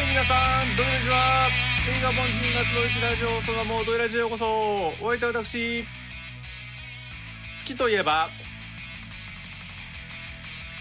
[0.00, 0.32] はい皆さ
[0.64, 1.48] んどうもこんにちは。
[1.86, 4.46] 映画凡人が集いしラジオそのもうドイラジオへようこそ。
[5.04, 5.84] お相手は私
[7.54, 8.30] 月といえば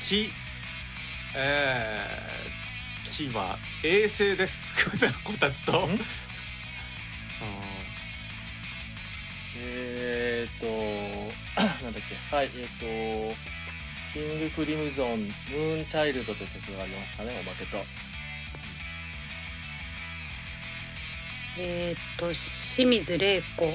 [0.06, 0.30] 月
[1.36, 4.74] えー、月は衛星です。
[5.26, 5.74] こたつと。
[5.86, 6.00] ん？
[9.62, 10.66] えーっと、
[11.84, 13.36] なんだっけ、はい、えーっと、
[14.14, 17.84] キングクリムゾン、ムーンチャイルドという曲がありますかね、おまけと。
[21.62, 23.74] えーっと清水玲子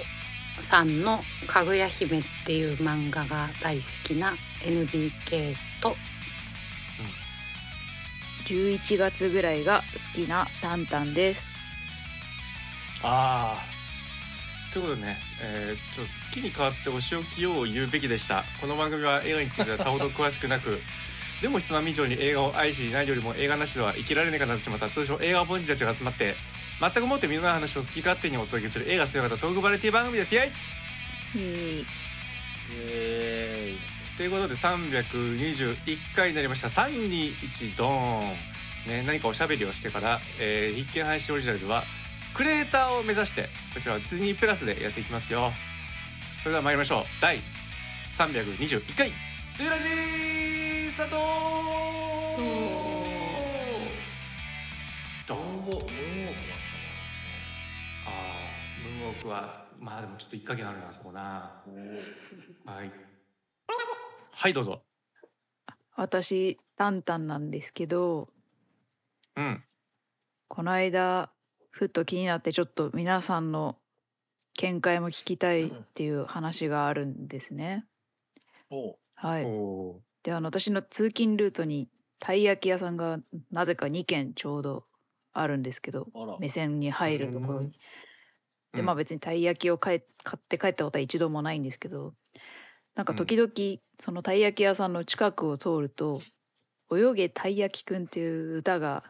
[0.62, 5.94] さんの「かぐや姫」っていう漫画が大好きな NBK と
[8.46, 11.54] 11月ぐらいが好きなタンタンです。
[13.02, 20.80] ああということでね、えー、ちょっと月に代わってお仕置きを言うべきでしたこの番組は映画についてはさほど詳しくなく
[21.42, 26.34] でも人並み以上に映画を愛しないよりも映画なしでは生きられないかなっちまった通称映画凡人たちが集まって
[26.80, 30.34] 全くもって身のない話を好き勝手にお届けする映画姿トークバラエティ番組です。
[30.34, 30.52] イエ
[31.34, 31.38] イ。
[31.38, 31.86] イエーイ。
[32.72, 35.76] えということで321
[36.14, 36.68] 回になりました。
[36.68, 38.20] 321ドーン、
[38.88, 41.82] ね、何かおしゃべりをしてから、えー、必見配信オリジナルでは
[42.32, 45.52] クレーターを目指してこちらはディズニープラスでやっていきますよ。
[46.42, 47.04] それでは参りましょう。
[47.20, 47.40] 第
[48.16, 49.10] 321回
[49.58, 51.16] 「トゥーラジー」スタート
[55.26, 61.62] ドーンームーンウォークはまあでもちょっと一加減あるなそこな。
[62.64, 62.90] なはい。
[64.32, 64.82] はいどうぞ。
[65.96, 68.28] 私タンタンなんですけど
[69.36, 69.62] うん。
[70.48, 71.30] この間
[71.70, 73.76] ふっと気になってちょっと皆さんの
[74.56, 77.86] 見解も聞きたいっていう話があるんですね。
[79.14, 79.44] はい。
[79.44, 83.18] おであの私の通勤ルートにたい焼き屋さんが
[83.50, 84.84] なぜか2軒ちょうど
[85.32, 86.06] あるんですけど
[86.40, 87.78] 目線に入るところに。
[88.74, 88.86] でうん。
[88.86, 92.14] まあ別にたい焼きを買え買って帰ったことは一度もないんですけど
[92.94, 93.52] なんか時々
[94.00, 96.26] そのたい焼き屋さんの近くを通ると
[96.92, 99.04] 「泳げたい焼きくん」っていう歌が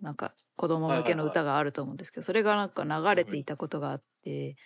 [0.00, 4.56] なんか子供向けの歌があると思うんですけどそれがなんか流れていたことがあって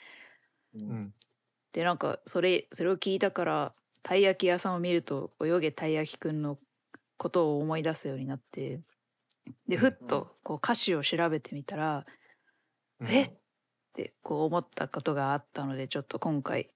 [1.73, 6.59] でなんかそれそれを聞いたからたい焼き屋さんを見ると「泳げたい焼きくん」の
[7.19, 8.83] ことを思い出すようになって
[9.69, 12.07] でうんふっとこう歌詞を調べてみたら
[13.09, 13.38] 「え
[14.03, 16.69] っ!」ってこう思ったことがあったのでちょっと今回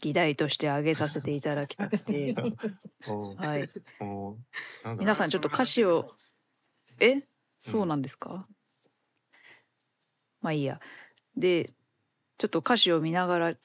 [0.00, 2.34] 議題として挙げさせていただきたくて。
[3.36, 3.70] はい。
[4.98, 6.14] 皆さんちょっと歌詞を
[7.00, 7.22] え？
[7.58, 8.46] そうなんですか、
[10.42, 10.80] まあいいや。
[11.36, 11.72] で
[12.38, 13.56] ちょっと歌詞を見ながら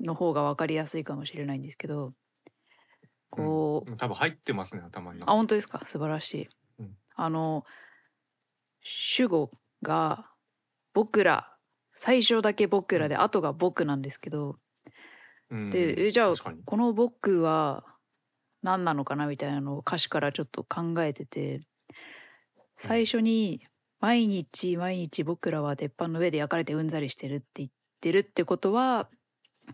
[0.00, 2.10] の方が分かりやすいかもしれないんですけど
[3.30, 3.96] こう、うん。
[3.96, 5.22] 多分入ってますね頭に。
[5.24, 5.84] あ本当ですか？
[5.84, 6.48] 素晴らしい、
[6.80, 6.96] うん。
[7.14, 7.64] あの
[8.80, 9.50] 主語
[9.82, 10.30] が
[10.92, 11.53] 僕ら
[11.94, 14.56] 最初だけ僕らで後が僕なんですけど。
[15.50, 15.70] うん。
[15.70, 16.34] でえじゃあ
[16.64, 17.84] この僕は
[18.62, 21.60] 何なのかなみたいなのを歌詞からちょっと考えてて
[22.76, 23.60] 最初に
[24.00, 29.08] 「毎日毎日僕らは鉄板の上で焼かれてうんざりしてる」って言ってるってことは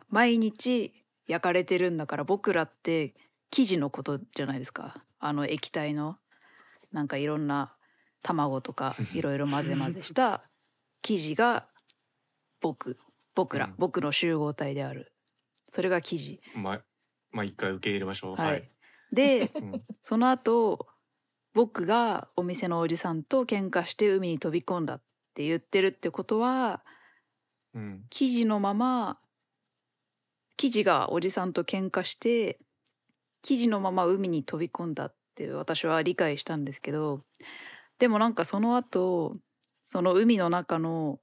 [0.08, 0.92] 毎日
[1.26, 3.14] 焼かれてるんだから僕らって
[3.50, 5.00] 生地のことじゃないですか。
[5.19, 6.19] あの液体の
[6.92, 7.75] なんかいろんな
[8.22, 10.42] 卵とか いろいろ混ぜ混ぜした
[11.02, 11.66] 生地が
[12.60, 12.98] 僕
[13.34, 13.75] 僕ら、うん。
[13.78, 15.12] 僕の集合体である。
[15.69, 16.81] それが生地まあ
[17.31, 18.37] まあ一回受け入れましょう。
[18.37, 18.71] はい、
[19.12, 19.82] でうん。
[20.03, 20.87] その後
[21.54, 25.03] 僕がお店のおじさんと喧嘩して海に飛び込んだっ
[25.34, 26.82] て言ってるってことは
[27.75, 28.04] うん。
[28.10, 29.19] 生地のまま
[30.56, 32.59] 生地がおじさんと喧嘩して
[33.43, 37.19] 生地のまま海に飛び込んだって私は理解したんですけど
[37.99, 39.32] でもなんかその後
[39.84, 41.19] その海の中の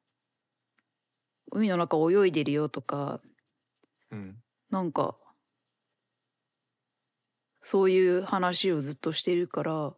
[1.52, 3.22] 海の中泳いでるよとか
[4.12, 4.36] うん。
[4.70, 5.16] なんか
[7.62, 9.94] そういう話をずっとしてるから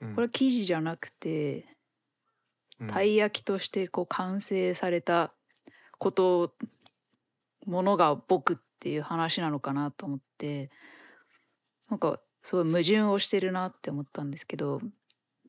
[0.00, 0.14] うん。
[0.14, 1.66] これは生地じゃなくて
[2.80, 2.86] うん。
[2.88, 5.32] たい焼きとしてこう完成された
[5.98, 6.54] こと
[7.66, 10.70] ものが僕っていう話なのかなと思って
[11.88, 14.80] なんかすごい矛盾をしてるなって思ったんですけど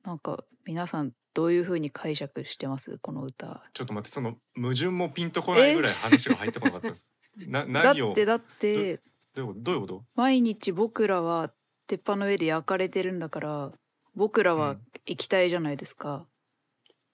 [0.04, 2.98] なんか皆さんどういう風に解釈してます？
[3.00, 3.64] この歌。
[3.74, 7.12] ちょっと待ってその矛盾もピンとこないぐらい話が入ってこなかったです。
[7.48, 8.12] なだ何を？
[8.12, 9.00] ってだって。
[9.36, 9.60] どういうこと？
[9.62, 10.04] どういうこと？
[10.16, 11.52] 毎日僕らは
[11.88, 13.72] 鉄板の上で焼かれてるんだから
[14.16, 16.28] 僕らは液体じゃないですか、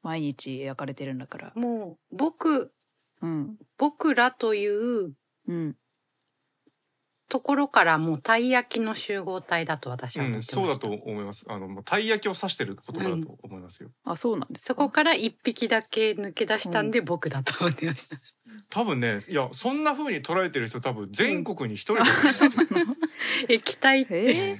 [0.04, 1.52] 毎日焼かれてるんだから。
[1.56, 2.74] もう僕
[3.22, 3.56] うん。
[3.78, 5.14] 僕らという
[5.48, 5.76] うん
[7.30, 11.46] ところからもうたい焼きの集合体だと私はうん、思ってました、そうだと思います。
[11.48, 13.90] あのもうたい焼きを指してる言葉だと思いますよ。
[14.04, 18.18] あそうなんですかそこから一匹だけ抜け出したんで僕だと思ってました。
[18.70, 22.52] 多分ね、いやそんな風に捉えてる人多分全国に一人だと思いますよ。
[23.48, 24.56] 液体 って、えいや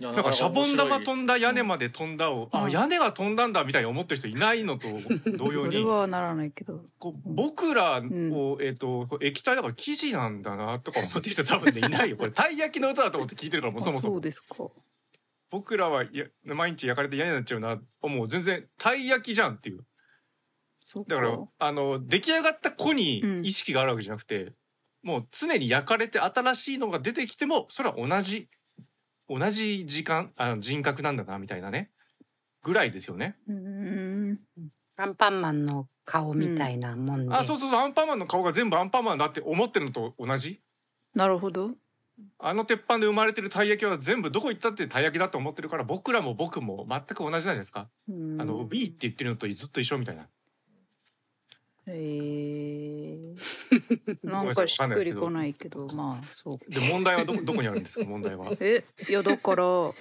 [0.00, 2.64] なんかシャボン玉ん飛んだ屋根まで飛んだを、うん。
[2.64, 4.88] あ屋根が飛んだんだみたいに思ってる人いないのと
[5.36, 5.84] 同様それに。
[5.84, 6.84] はならないけど。
[6.98, 12.16] こう僕らを、えっ、と液体だから生地なんだなとか思ってる人多分ねいないよ。
[12.16, 14.56] これたい焼きの歌だと思って聞いてるからもうそもあそうそもですか。
[15.50, 18.28] 僕らはいや毎日焼かれて嫌になっちゃうなもう。
[18.28, 19.84] 全然たい焼きじゃんっていう。
[21.08, 23.46] だからあの出来上がった子にうん。
[23.46, 24.52] 意識があるわけじゃなくて、
[25.06, 28.48] もう常に焼かれて新しいのが出てきてもそれは同じ
[29.28, 31.90] 同じ時間あの人格なんだなみたいなね。
[32.62, 33.36] ぐらいですよね。
[33.48, 34.38] うーん
[34.96, 37.80] アンパンマンの顔みたいなもんで、あそうそうそう。
[37.80, 40.60] アンパンマンの顔が全部アンパンマンだって思ってるのと同じ。
[41.14, 41.72] なるほど。
[42.38, 47.88] あの鉄板で生まれてるたい焼きは全部どこ行ったってたい焼きだと思ってるから僕らも僕も全く同じなんじゃないですか？
[48.08, 48.40] うーん。
[48.40, 50.26] あの「ウィー」って言ってるのとずっと一緒みたいな。
[51.88, 53.36] えー、
[54.24, 56.58] なんかしっくりこないけどまあそう。
[56.70, 58.04] で問題はどどこにあるんですか？
[58.04, 58.52] 問題は。
[58.60, 59.94] えいやだからこ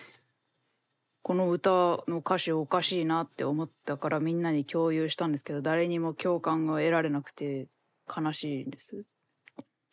[1.34, 7.68] の歌の歌詞おかしいなって思ったからみんなに共有したんですけど誰にも共感が得られなくて
[8.16, 9.06] 悲しいんです。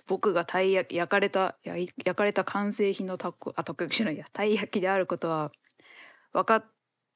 [0.07, 4.25] 僕がたい焼き焼かれた焼かれた完成品のたこあたこ焼きじゃないや。
[4.33, 5.53] たい焼きであることは
[6.33, 6.65] わかっ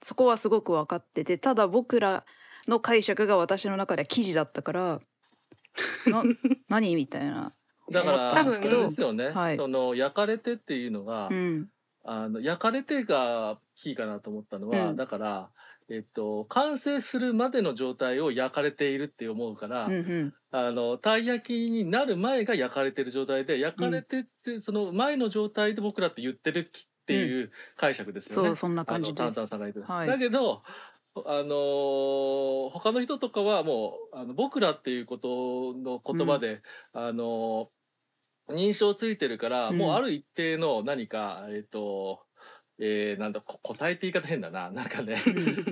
[0.02, 2.24] そこはすごく分かっててただ僕ら
[2.68, 5.00] の解釈が私の中では記事だったから
[6.06, 6.22] な
[6.68, 6.96] 何？
[6.96, 7.52] みたいな。
[7.90, 9.56] だから多分ですよね、はい。
[9.56, 11.68] その焼かれてっていうのが、うん。
[12.04, 14.96] あの焼かれてがキーかなと思ったのは、うん。
[14.96, 15.50] だから
[15.88, 20.34] えっと完成するまでの状態を焼かれているって思うから、うんうん。
[20.50, 28.48] あのたい焼きになる前が焼かれてる状態で焼かれてって、その前の状態で僕らって言ってるっていう解釈ですよね。
[28.48, 29.54] そうそんな感じです。
[29.86, 30.08] はい。
[30.08, 30.62] だけど
[31.26, 36.60] あのー他の人とかはもうあの僕らっていうことの言葉で、
[36.92, 37.76] あのー
[38.48, 39.78] 認証ついてるから、うん。
[39.78, 42.20] もうある一定の何かえっ、と
[42.78, 44.70] えーなんだこ答えって言い方変だな。
[44.72, 45.16] なんかね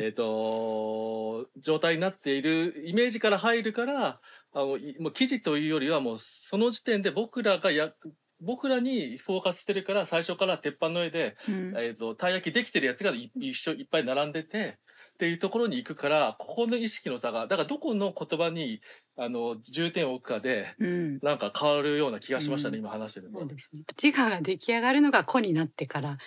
[0.00, 4.20] えっと状態になっているイメージから入るから
[4.52, 7.92] あのいもう記事というよりはもうその時点で僕らがや
[8.40, 11.74] 僕らにフォーカスしてるから最初から鉄板の上でうん。
[11.76, 14.78] えー、とたい焼きできてるやつがい一緒いっぱい並んでて
[15.14, 18.80] っていうところに行くからここの意識の差がだからどこの言葉に
[19.16, 21.18] あの重点を置くかでうん。
[21.22, 22.84] なんか変わるような気がしましたね、うん。
[22.84, 23.48] 今話してるとそう。
[23.48, 23.82] ですね。
[24.02, 26.18] 自我が出来上がるのが子になってから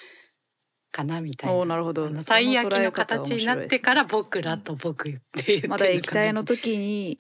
[0.92, 1.56] かなみたいな。
[1.56, 2.10] おーなるほど。
[2.24, 7.20] たい焼きの形になってから僕らと僕って言ってるまだ液体の時時に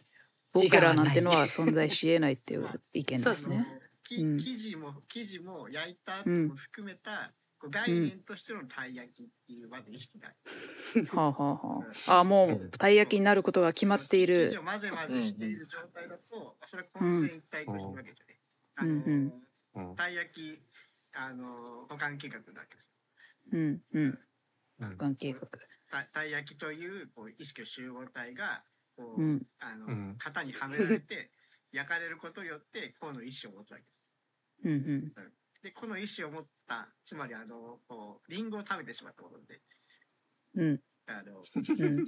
[0.53, 3.67] 僕らなんてのは存在しえないっていう意見ですそうね。
[4.09, 12.19] 生地も生地も焼いた後も含めた、こう概念としてのたい焼きっていうまず意識がはあはあはあ。
[12.19, 14.57] あもうたい焼きになることが決まっている。
[14.59, 18.39] を混ぜ混ぜしている状態だと、それは混然一体としてるわけですよね。
[18.75, 19.33] あのうん。
[19.75, 19.89] うん。
[19.89, 19.95] うん。
[19.95, 20.61] たい焼き
[21.13, 22.87] あの保管計画だけです
[23.53, 23.81] うん。
[23.93, 24.19] うん。
[24.79, 24.97] うん。
[24.97, 25.41] 関計画。
[25.89, 28.63] たたい焼きというこう意識の集合体が
[28.95, 29.45] こう、うん。
[29.59, 30.15] あの、うん。
[30.17, 31.31] 型にはめられて
[31.71, 33.97] 焼かれることによってこの意思を持つわけです。
[34.63, 34.71] うん。
[34.71, 34.75] う
[35.27, 35.33] ん。
[35.63, 39.61] でこの意思を持ったつまりあのこうリンゴを食べてしまったことで
[40.55, 42.05] うんあのうん。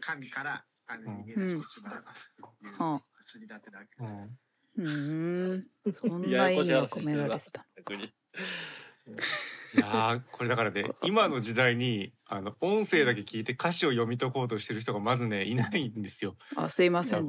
[0.00, 2.04] 神からあのうん 逃げ出してしまう
[2.38, 3.02] というはあ。
[3.24, 4.38] 薬だってだけうん
[4.76, 5.92] うーん。
[5.92, 7.66] そんな意味が込められてた。
[9.72, 16.36] いやーこれだからね今の時代にあの音声だけ聞いて歌詞を読み解こうとしてる人がまずねいないんですよ。
[16.56, 17.28] あすいません。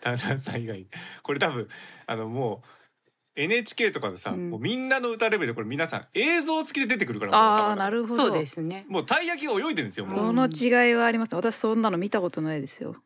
[0.00, 0.88] タンタンさん以外に
[1.22, 1.68] これ多分
[2.06, 2.68] あのもう
[3.36, 8.22] NHK とかでさ、うんもうみんなの歌レベルでこれ皆さん映像付きで出てくるからああなるるほど。
[8.24, 11.34] そうですねもうたい焼きが泳いでるんですよもうその違いはあります。
[11.34, 12.96] 私そんなの見たことないですよ。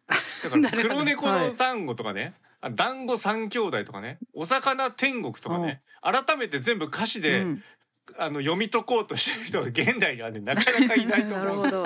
[0.45, 7.63] だから 黒猫の単語とかね、あ団子三兄弟とかねお魚天国とかね、改めて全部歌詞で、うん
[8.19, 11.85] あの読み解こうとしてる人が現代にはねなかなかいないとなる思うほど。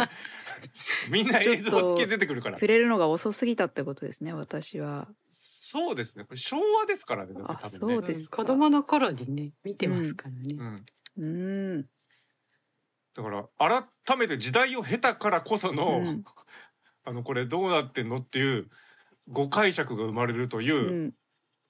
[1.10, 4.32] みんな映像付きで出てくるから触れるのが遅すぎたってことですね。
[4.32, 5.08] 私は。
[5.74, 6.22] そうですね。
[6.22, 7.68] これ昭和ですからねだってあ多分ね。
[7.68, 8.36] そうですか。
[8.36, 10.76] 子供の頃にね見てますからね、うん、
[11.16, 11.86] うーん。
[13.16, 16.24] だから改めて時代を経たからこその、うん。
[17.02, 18.70] あのこれどうなってんのっていう
[19.26, 21.14] 誤解釈が生まれるというう、ん。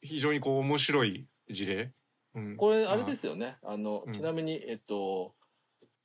[0.02, 1.94] 非常にこう面白い事例、
[2.34, 3.56] うん、これあれですよね。
[3.62, 4.12] あの、うん。
[4.12, 5.34] ちなみにえっと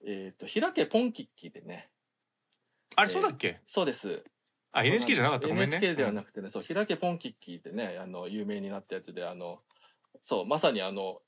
[0.06, 1.90] えっと平家ポンキッキでね。
[2.96, 4.24] あれそうだっけ、そうです
[4.72, 5.48] あ NHK じゃなかった？
[5.48, 5.78] ごめんね。
[5.78, 9.60] NHK ではなくてね、そう平家ポンキッキーってねあの有名になったやつであの
[10.22, 11.22] そうまさにあの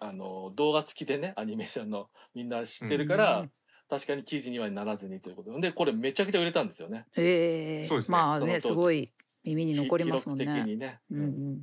[0.00, 3.50] あの動画付きでねアニメーションのみんな知ってるから、うん。
[3.90, 5.60] 確かに記事にはならずにということで。
[5.60, 7.06] でこれめちゃくちゃ売れたんですよね。
[7.16, 8.18] ええそうですね。
[8.18, 9.10] まあねすごい
[9.44, 10.72] 耳に残りますもん記録的ね。
[10.74, 11.00] にね。
[11.10, 11.60] うんうん。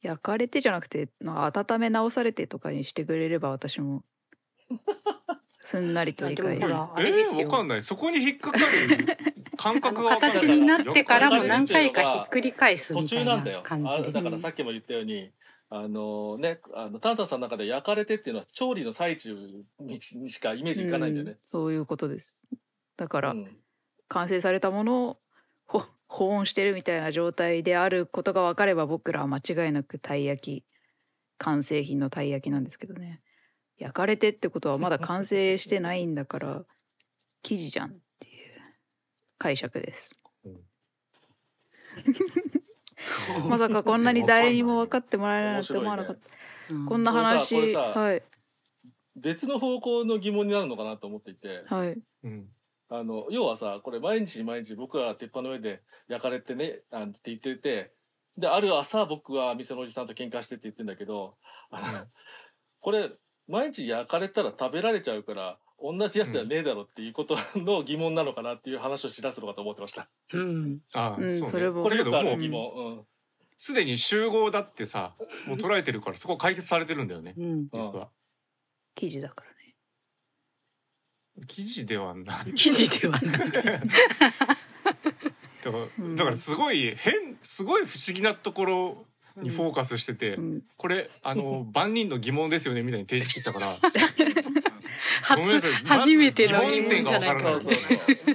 [0.00, 4.02] 焼かれてじゃなくてなんか温め直されてとかにしてくれれば私も。
[5.60, 7.82] すんなりと理解えれですよー、わかんない。
[7.82, 8.64] そこに引っかかる？
[9.56, 13.62] 感覚がわかんない形になってからも何回かひっくり返す途みたいな中なんだよ。
[13.62, 15.30] 感じであだからさっきも言ったように、
[15.68, 19.36] あのね、あのタンタンさんの中で焼かれてっていうのは調理の最中
[19.80, 21.38] ににしかイメージいかないんだよねうん。
[21.42, 22.36] そういうことです。
[22.96, 23.56] だから、うん
[24.12, 25.18] 完成されたものを
[25.64, 30.66] ほ保温してるみたいな状態であることが分かれば僕らは間違いなくたい焼き
[31.38, 33.22] 完成品のたい焼きなんですけどね
[33.78, 36.64] 焼かれてってことはまだ完成してないんだから
[37.42, 38.01] 生地じゃん
[39.42, 40.16] 解釈です。
[43.48, 46.86] まさかこんなに誰にも分かってもらえないなんて思わなかった、うん。
[46.86, 48.22] こんな話はい。
[49.16, 52.00] 別の方向の疑問になるのかなと思っていて、はい。
[52.22, 52.48] うん。
[52.88, 57.90] あの要はさこれ毎日毎日僕は鉄板の上で焼かれてねあって言ってて
[58.36, 61.34] である朝僕は店のおじさんと喧嘩してって言ってんだけど
[61.70, 62.06] あの
[62.80, 63.10] これ
[63.48, 70.08] 毎日焼かれたら食べられちゃうから同じやつじゃねえだろっていうことの疑問なのかなっていう話をしだすのかと思ってました。
[70.32, 70.78] うん。
[70.94, 71.50] あうんそうね。
[71.50, 71.82] それも。
[71.82, 72.72] これよくあだけどもうる疑問。
[72.74, 73.06] うん。
[73.58, 75.14] すでに集合だってさ
[75.46, 77.68] もう捉えてるからそこ解決されてるんだよねうん。
[77.72, 78.08] 実は。
[78.94, 79.56] 生地だからね。
[81.46, 82.46] 記事ではない。
[82.54, 83.38] 生地ではない。
[83.38, 86.16] だからうん。
[86.16, 90.62] だからすごい変すごい不思議なところにフォーカスしてて、うん。
[90.76, 93.78] これあの万人の疑問ですよねみたいに提示してたから
[95.22, 97.50] 初初めての疑問じゃないか。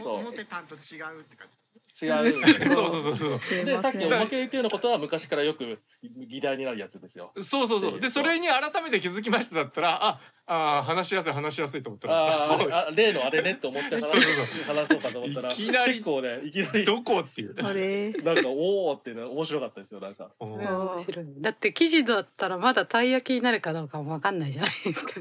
[0.04, 1.58] 思ってたんと違うって感じ。
[2.06, 2.70] 違う。
[2.70, 3.16] そうそうそう。
[3.16, 7.32] そうでさっきおまけ言ったようなことは昔からよく議題になるやつですよ。
[7.42, 8.00] そうそうそう。
[8.00, 16.84] でそれに改めて気づきましただったらああ話しやすい話しやすいと思ったらあ 例のあれねって思って話そうそう話そうかと思ったらいきなり結構ねいきなり。
[16.86, 17.56] どこっていう。
[17.64, 18.12] あれ？
[18.12, 20.30] なんかおおってね面白かったですよなんか。
[20.40, 25.20] うん面白いだって生地だったらまだたい焼きになるかどうかもわかんないじゃないですか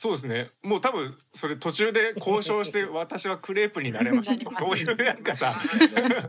[0.00, 0.52] そうですね。
[0.62, 5.60] もう多分それ途中で交渉して 私はクレープになれましたとかそういうなんかさ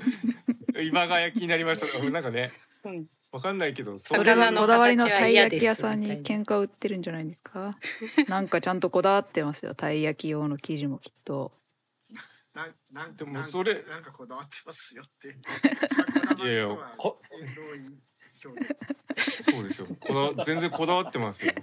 [0.84, 2.52] 今が焼きになりましたとかなんかね
[2.84, 3.06] うん。
[3.32, 7.78] わかんないけどそれはこだわりのたい焼き屋さんに喧嘩売ってるんじゃないですか？
[8.28, 9.76] なんかちゃんとこだわってますよ。
[9.76, 11.52] たい焼き用の生地もきっと。
[12.56, 15.38] なんなんでもそれなんかこだわってますよって。
[16.44, 16.76] いやいや
[18.42, 19.88] そうですよ。
[20.00, 21.54] こだ全然こだわってますよ。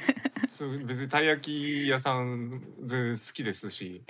[0.84, 4.04] 別にたい焼き屋さん全然好きですし。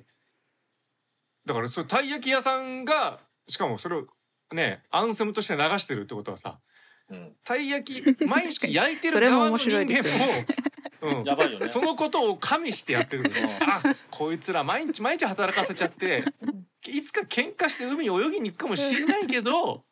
[1.44, 4.06] だからそれたい焼き屋さんがしかもそれを
[4.52, 6.58] ねアンセムとして流してるってことはさ
[7.08, 7.32] うん。
[7.44, 10.26] たい焼き毎日焼いてる側の人面白いですよ間
[11.12, 11.68] も、うん、やばいよね。
[11.68, 13.90] そのことを加味してやってるからうん。
[13.90, 16.24] あこいつら毎日毎日働かせちゃって
[16.88, 19.84] いつか喧嘩して海に泳ぎに行くかもしれないけど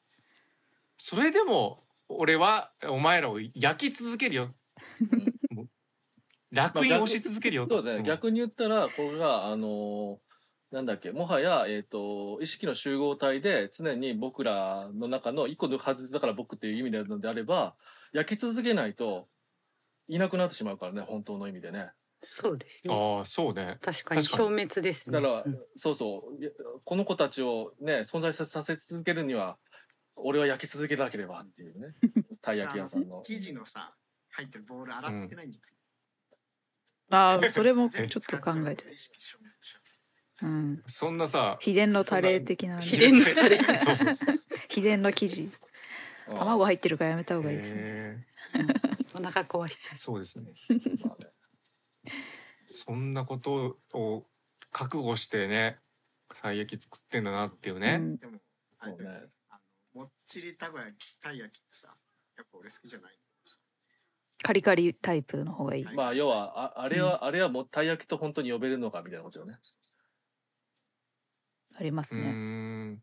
[0.96, 4.48] それでも俺はお前らを焼き続けるよ。
[6.50, 7.66] 楽に押し続けるよ。
[7.68, 8.02] そうだね、ん。
[8.04, 10.24] 逆に言ったらこれがあのー
[10.74, 17.76] なんだっけもはや、えー、と意識の集合体で常に僕らの中の一個のはずだから僕っていう意味でのであれば
[18.12, 19.28] 焼き続けないと
[20.08, 21.90] いなくなってしまうからね本当の意味でね。
[22.24, 23.78] そうですねああそうね。
[23.80, 25.20] 確かに消滅ですね。
[25.20, 25.58] だから、うん。
[25.76, 26.80] そうそう。
[26.84, 29.58] この子たちをね存在ささせ続けるには
[30.16, 31.94] 俺は焼き続けなければっていうね。
[32.42, 33.22] たい焼き屋さんの。
[33.26, 33.94] 生地のさ
[34.30, 35.74] 入ってるボール洗ってないんじゃない
[37.10, 38.96] ああ それもちょっと考えてる、
[40.42, 43.58] ううん、そんなさ秘伝のタレ的な、ね、秘伝のタレ。
[43.78, 44.36] そうそうそう。
[44.68, 45.42] 秘伝の生地。
[45.44, 45.52] うん
[46.30, 47.80] 卵入ってるからやめた方がいいですね。
[47.82, 48.24] へ
[49.14, 50.52] お腹壊しちゃーそうですね。
[52.66, 54.26] そんなことを
[54.72, 55.78] 覚悟してね
[56.40, 58.18] たい焼き作ってんだなっていうね、うん。
[58.82, 59.20] そうね
[59.94, 61.88] もっちりたこ焼きたい焼きってさ
[62.36, 63.12] やっぱ俺好きじゃない
[64.42, 65.84] カリカリタイプの方がいい。
[65.84, 69.58] まあ要はああれは、あれはもうたい焼きと本当に呼べるのかみたいなことよね。
[71.76, 73.02] ありますうーねん。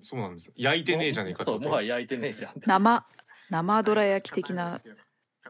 [0.00, 0.52] そうなんです。
[0.54, 2.52] 焼いてねえじゃねえかってそうこともはや焼いてねえじゃん。
[2.64, 3.04] 生
[3.50, 4.80] 生どら焼き的な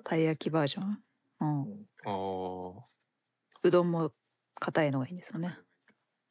[0.04, 1.02] たい焼きバージョン、
[1.40, 2.82] うん、あー。
[3.62, 4.12] うどんも
[4.58, 5.58] 硬いのがいいんですよね、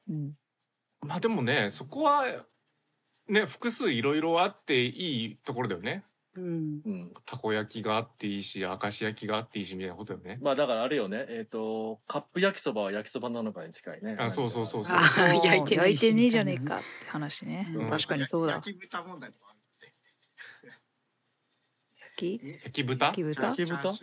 [0.10, 0.34] うん、
[1.02, 2.26] まあでもねそこは
[3.30, 6.04] ね複数いろいろあっていいところだよね。
[6.36, 6.82] ううん。
[6.86, 10.40] うん、たこ焼きがあっていいし明石焼きがあっていいしみたいなことだよね。
[10.42, 11.26] まあだからあれよね。
[11.30, 14.16] えっ、とカップ焼きそばは焼きそばなのかに近いね。
[14.20, 14.98] あそうそうそうそう。
[14.98, 16.26] 焼いて焼いてね。
[16.26, 17.90] えじゃねえかって話ね、うん。
[17.90, 19.94] 確かにそうだ焼き豚問題とかあるんで
[22.16, 23.06] き焼き豚？
[23.08, 23.42] 焼き豚？
[23.48, 23.94] 焼き豚？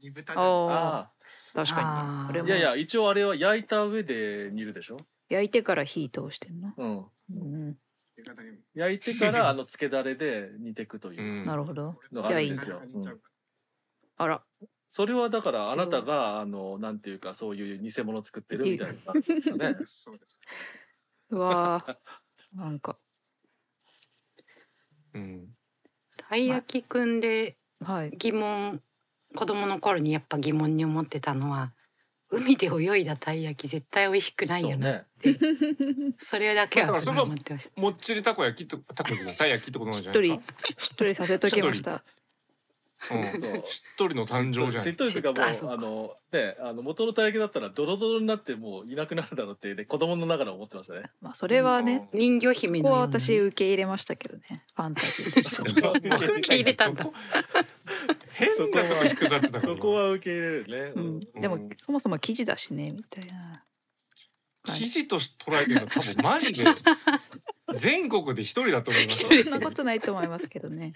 [0.00, 1.10] 煮豚ああ
[1.54, 4.98] 確かにこれもあいやいや一応あれは焼いた上で煮るでしょ？
[5.28, 7.06] 焼いてから火通してんの、うん。
[7.30, 7.34] う
[7.70, 7.76] ん、
[8.74, 11.22] 焼いてから あの漬けだれで煮ていくという。
[11.22, 11.46] う、ん。
[11.46, 11.98] なるほど。
[12.12, 12.82] のがあるんですよ。
[14.16, 14.44] あら。
[14.88, 19.76] それはだからあなたがあのなんていうかそういう偽物作ってるみたいな感じですよね。
[19.86, 20.12] そ
[21.30, 22.56] うわー。
[22.56, 22.98] なんか。
[25.14, 25.54] うん。
[26.16, 28.10] たい焼きくんではい。
[28.10, 28.82] 疑問
[29.34, 31.74] 子供の頃にやっぱ疑問に思ってたのは
[32.30, 37.80] 海で泳いだたい焼き絶対美味しくないそうよねねそれだけはすごい思ってました。
[37.80, 40.84] もっちりたこ焼きとたこ焼きのたい焼きってことなんしっとりじゃないですか。
[40.84, 41.92] しっとりさせときました。
[41.92, 42.00] うん
[43.00, 43.22] そう
[43.64, 45.04] しっとりの誕生じゃないしっですか。
[45.04, 51.02] とりというかもうあのねあの元のたい焼きだったらドロドロになってもういなくなるだろうって、ね、子供の中で思ってましたね。
[51.20, 54.64] まあそれはね人魚そこは姫のような私受け入れましたけどね。
[54.74, 55.92] ファンタジーとしては。
[55.92, 57.08] 受け入れたんだ。
[58.32, 60.92] 変なとこ引っかかってたからそこは受け入れるね。
[60.96, 63.62] うん、でもそもそも記事だしねみたいな
[64.72, 66.64] 記事として捉えてるの多分マジで
[67.74, 69.26] 全国で一人だと思います。
[69.26, 70.94] 一そんなことないと思いますけどね。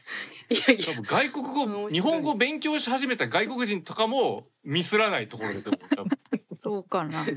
[0.48, 0.86] いやいや。
[0.86, 6.18] 多分外国語日本語勉強し始めた外国人とかもミスらないところですよ多分。
[6.58, 7.24] そうかな。
[7.24, 7.30] も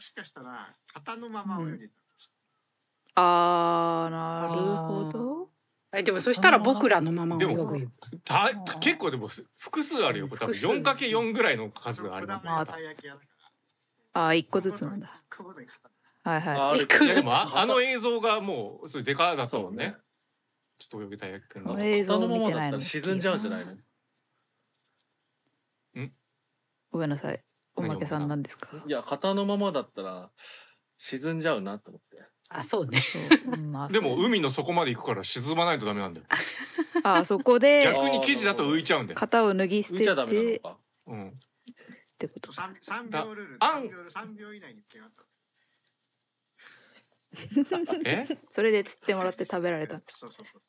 [0.00, 1.94] しかしたら型のまま泳いでた、
[3.14, 5.48] あーなるほど。
[5.94, 7.90] えでもそしたら僕らのまま泳でもぐよ
[8.24, 10.26] た結構でも複数あるよ。
[10.26, 10.66] 多分複数。
[10.66, 12.66] 4×4 ぐらいの数がありますまあ
[14.14, 15.22] あー一個ずつなんだ。
[16.24, 16.56] はいはい。
[16.56, 19.96] ああるいやでもああの映像がもうそれでかだったもんね。
[20.78, 21.70] ちょっと泳ぎたいくんの。
[21.70, 23.74] その映像そのまま見てないの沈んじゃうんじゃないの？
[26.90, 27.40] ごめんなさい。
[27.74, 28.68] おまけさんなんですか？
[28.86, 30.30] いや型のままだったら
[30.96, 32.22] 沈んじゃうなと思って。
[32.50, 33.02] あそうね。
[33.90, 36.26] でも海の底まで行くから沈まないとダメなんだよ。
[37.02, 40.62] あーそこで逆に記事だと浮いちゃうんだよ、型を脱ぎ捨て浮いちゃダメなのて。
[41.06, 41.34] うん、
[42.28, 42.54] てことか？
[42.82, 45.24] 三三秒ルールあ三秒三秒以内に決まった。
[48.04, 48.24] え？
[48.50, 50.18] それで釣ってもらって食べられたんです。
[50.18, 50.62] そうそうそう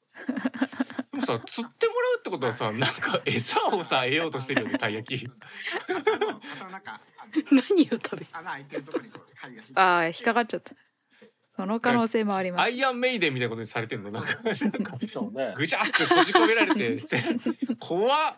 [1.12, 5.26] でもさ釣ってもらうってことはさなんか餌をさ得ようとしてるよねたい焼き。
[5.88, 7.00] 型の型の中あ
[7.52, 8.26] の何を食べ？
[8.32, 10.74] 穴開いてるところにこう針が引いてああ引っかかっちゃった。
[11.56, 12.66] その可能性もあります。
[12.66, 14.98] アイアンメイデンみたいなことにされてるのなんかなんか。
[15.08, 15.54] そうね。
[15.56, 17.22] ぐちゃって閉じ込められてして。
[17.80, 18.36] 怖っ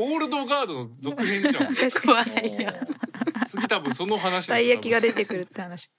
[0.00, 1.74] オールドガードの続編じゃん。
[2.04, 2.72] 怖にいよ。
[3.46, 5.90] 次多分その話たい焼きが出出てくるって話。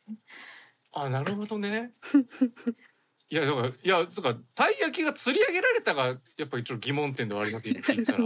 [0.94, 1.94] あなるほどね。
[3.30, 8.20] いやだからいやそうかたい焼きが釣り上げられたがやっぱりちょっと疑問点ではありますよ聞いたら。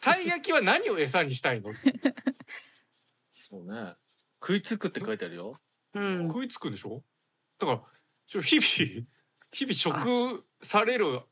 [0.00, 1.72] たい焼きは何を餌にしたいの？
[3.32, 3.94] そうね。
[4.40, 5.58] 食いつくって書いてあるよ。
[5.94, 6.28] うん。
[6.28, 7.02] 食いつくんでしょ？
[7.58, 7.82] だから
[8.26, 9.06] ちょ日々
[9.52, 11.22] 日々食される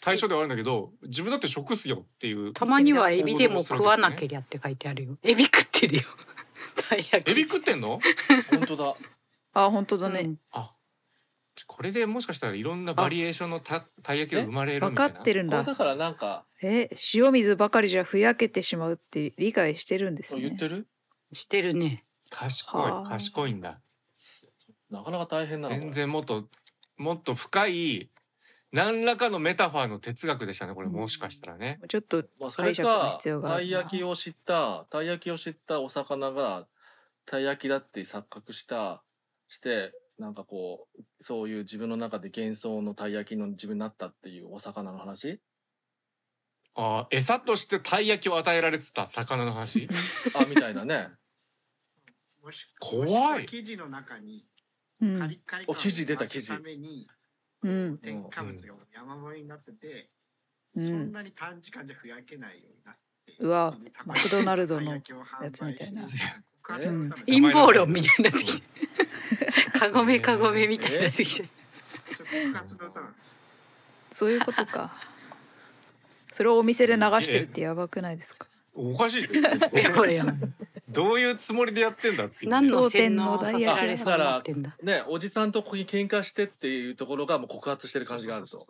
[0.00, 2.52] 対象ではあるんだけど自分だって食っすよっていう。
[2.52, 5.18] たまにはエビでも食わなけりゃって書いてあるよ。
[5.22, 6.02] エビ食ってるよ。
[6.88, 7.32] たい焼き。
[7.32, 8.00] エビ食ってんの？
[8.50, 8.94] 本当だ。
[9.54, 10.20] あ本当だね。
[10.20, 10.40] うん。
[10.52, 10.72] あ。
[11.66, 15.20] これでもしかしたらいろんなバリエーションのたたい焼きが生まれる分かみたいな？
[15.22, 15.64] ってるんだ。
[15.64, 20.42] だからなんかえ塩水ばかりじゃふやけてしまうって理解してるんですね。
[20.42, 20.86] 言ってる？
[21.32, 22.04] してるね。
[22.30, 23.02] 賢はいあ。
[23.08, 23.80] 賢いんだ。
[24.88, 25.76] なかなか大変なの。
[25.76, 26.48] 全然もっと
[26.96, 28.08] もっと深い
[28.72, 30.94] 何らかのメタファーの哲学でしたねこれうん。
[30.94, 31.80] もしかしたらね。
[31.88, 36.66] ちょっとまあ、それ解釈のか必要があたい焼きを知ったたい焼きを知ったお魚が
[37.24, 39.02] たい焼きだって錯覚した
[39.48, 45.40] してなんかこうそういう自分の中で幻想のたい焼きの自分になったっていうお魚の話？
[46.74, 49.88] あー餌としてたい焼きを与えられてた魚の話？
[50.34, 51.08] あみたいなね。
[52.40, 52.50] 怖い。
[52.50, 54.44] もしくは生地の中に
[55.00, 55.18] うん。
[55.18, 57.08] カリカリ感を出すために
[57.62, 57.98] うん。
[57.98, 60.08] 添加物が山盛りになってて、
[60.76, 62.94] うそんんなに短時間でふやけないようになっ
[63.26, 65.00] てうわマクドナルドのや
[65.52, 66.02] つみたいな。
[66.02, 68.66] うん陰謀論みたいになってきて。
[69.72, 71.48] カゴメカゴメみたいになってきて。
[74.10, 74.92] そういうことか。
[76.32, 78.46] それをお店で流してるってやばくないですか？
[78.74, 79.42] おかしい い
[79.82, 80.26] やこれや
[80.88, 82.50] どういうつもりでやってんだっていう。
[82.50, 84.76] 何の洗脳させ当店のられそうになってんだ。
[84.82, 88.66] ねおじさんとここに喧嘩してっていうところがもう告発してる感じがあると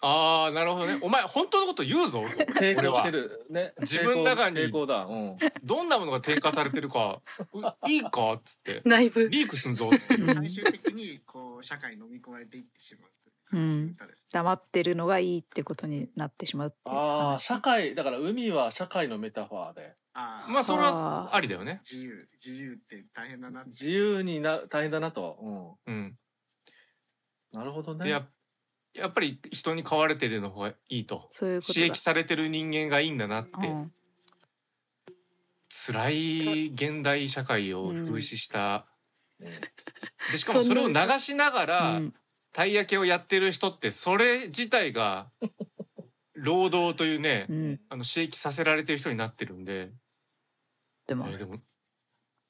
[0.00, 0.98] ああなるほどね。
[1.00, 2.22] お前本当のこと言うぞ。
[2.22, 3.46] 抵抗してる。
[3.50, 3.72] ね。
[3.80, 5.04] 自分の中に抵抗だ。
[5.04, 5.36] うん。
[5.64, 7.20] どんなものが低下されてるか。
[7.52, 8.82] ういいかっつって。
[8.84, 9.28] 内部。
[9.28, 10.34] リークすんぞっていう。
[10.34, 13.10] 最終的にこう社会に飲み込まれていってしまう
[13.54, 14.22] う歌です。
[14.32, 21.80] 黙ってるのがいいってことになってしまうっていうああ話社会だから海は社会のメタファーでああまあそれはありだよね。
[21.90, 25.94] 自由自由って大変だな自由にな大変だなと、うん。
[25.94, 26.18] うん、
[27.52, 28.26] なるほどでやね
[28.94, 31.26] やっぱり人に飼われてるの方がいいと。
[31.30, 33.66] そういうこと刺激されてる人間がいいんだなって、だ。
[33.66, 33.92] うん。
[35.68, 38.86] 辛い現代社会を風刺した、
[39.40, 39.48] うん。
[40.30, 42.14] でしかもそれを流しながら、うん。
[42.52, 45.26] たい焼きをやってる人ってそれ自体が
[46.34, 47.80] 労働というね、うん。
[47.88, 49.90] あの刺激させられてる人になってるんで、
[51.06, 51.42] 出ます。
[51.42, 51.62] えーでも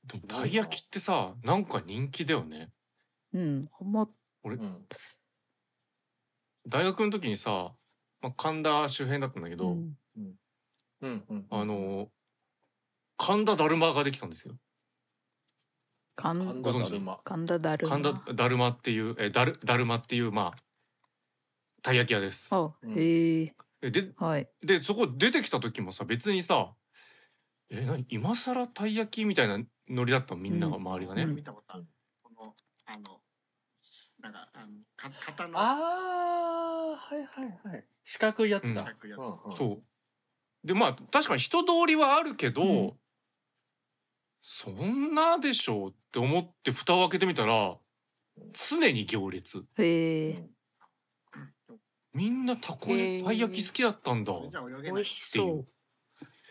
[0.06, 2.70] でもたい焼きってさなんか人気だよね
[3.32, 3.66] うん。
[3.72, 4.08] ほんま、
[4.44, 4.86] うん
[6.66, 7.72] 大学の時にさ、
[8.20, 9.96] まあ、神田周辺だったんだけど、うん
[11.02, 12.08] うんうんあの
[13.16, 14.54] 神田だるまができたんですよ
[16.16, 17.90] 神田だるま神田だるま。
[17.90, 20.62] 神田だるまっていうえだるだるまっていうまあ
[21.82, 23.54] たい焼き屋ですあ、うんへえ。
[23.82, 24.48] えではい。
[24.62, 26.72] でそこ出てきた時もさ別にさ
[27.74, 28.06] え何？
[28.08, 29.58] 今更たい焼きみたいな
[29.88, 30.40] ノリだったの？
[30.40, 31.34] みんながうん周りがね、うん。
[31.34, 31.86] 見たことある。
[32.22, 32.54] この
[32.86, 33.20] あの
[34.20, 35.58] なんかあのか型の。
[35.58, 37.84] ああはいはいはい。
[38.04, 39.20] 四角いやつだ、四角いやつ。
[39.20, 39.56] うんうん。
[39.56, 40.66] そう。
[40.66, 42.92] でまあ確かに人通りはあるけど、うん。
[44.42, 47.76] そんなでしょうって思って蓋を開けてみたら
[48.52, 49.64] 常に行列。
[49.78, 50.44] へえ。
[52.12, 54.32] みんなたこ焼き好きだったんだ。
[54.32, 54.82] それじゃ泳げない。
[54.82, 55.04] 美味。
[55.04, 55.66] しそう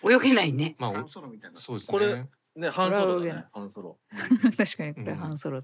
[0.03, 0.75] 泳げないね。
[0.77, 1.55] まあハンソロみたいな。
[1.55, 1.91] おそうですね。
[1.91, 3.45] これね半ソロね。
[3.53, 3.99] 半ソロ。
[4.57, 5.15] 確かにこれうん。
[5.17, 5.63] 半ソロ。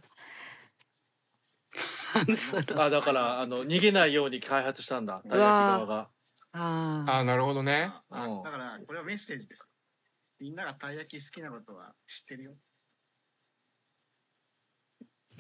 [2.36, 5.22] そのあだからあの逃げないように開発したんだ。
[5.28, 6.10] たい側が。
[6.54, 7.12] あー。
[7.12, 7.92] あーなるほどね。
[8.10, 9.66] だからこれはメッセージです。
[10.40, 12.56] みんながたい焼き好きなことは知ってるよ。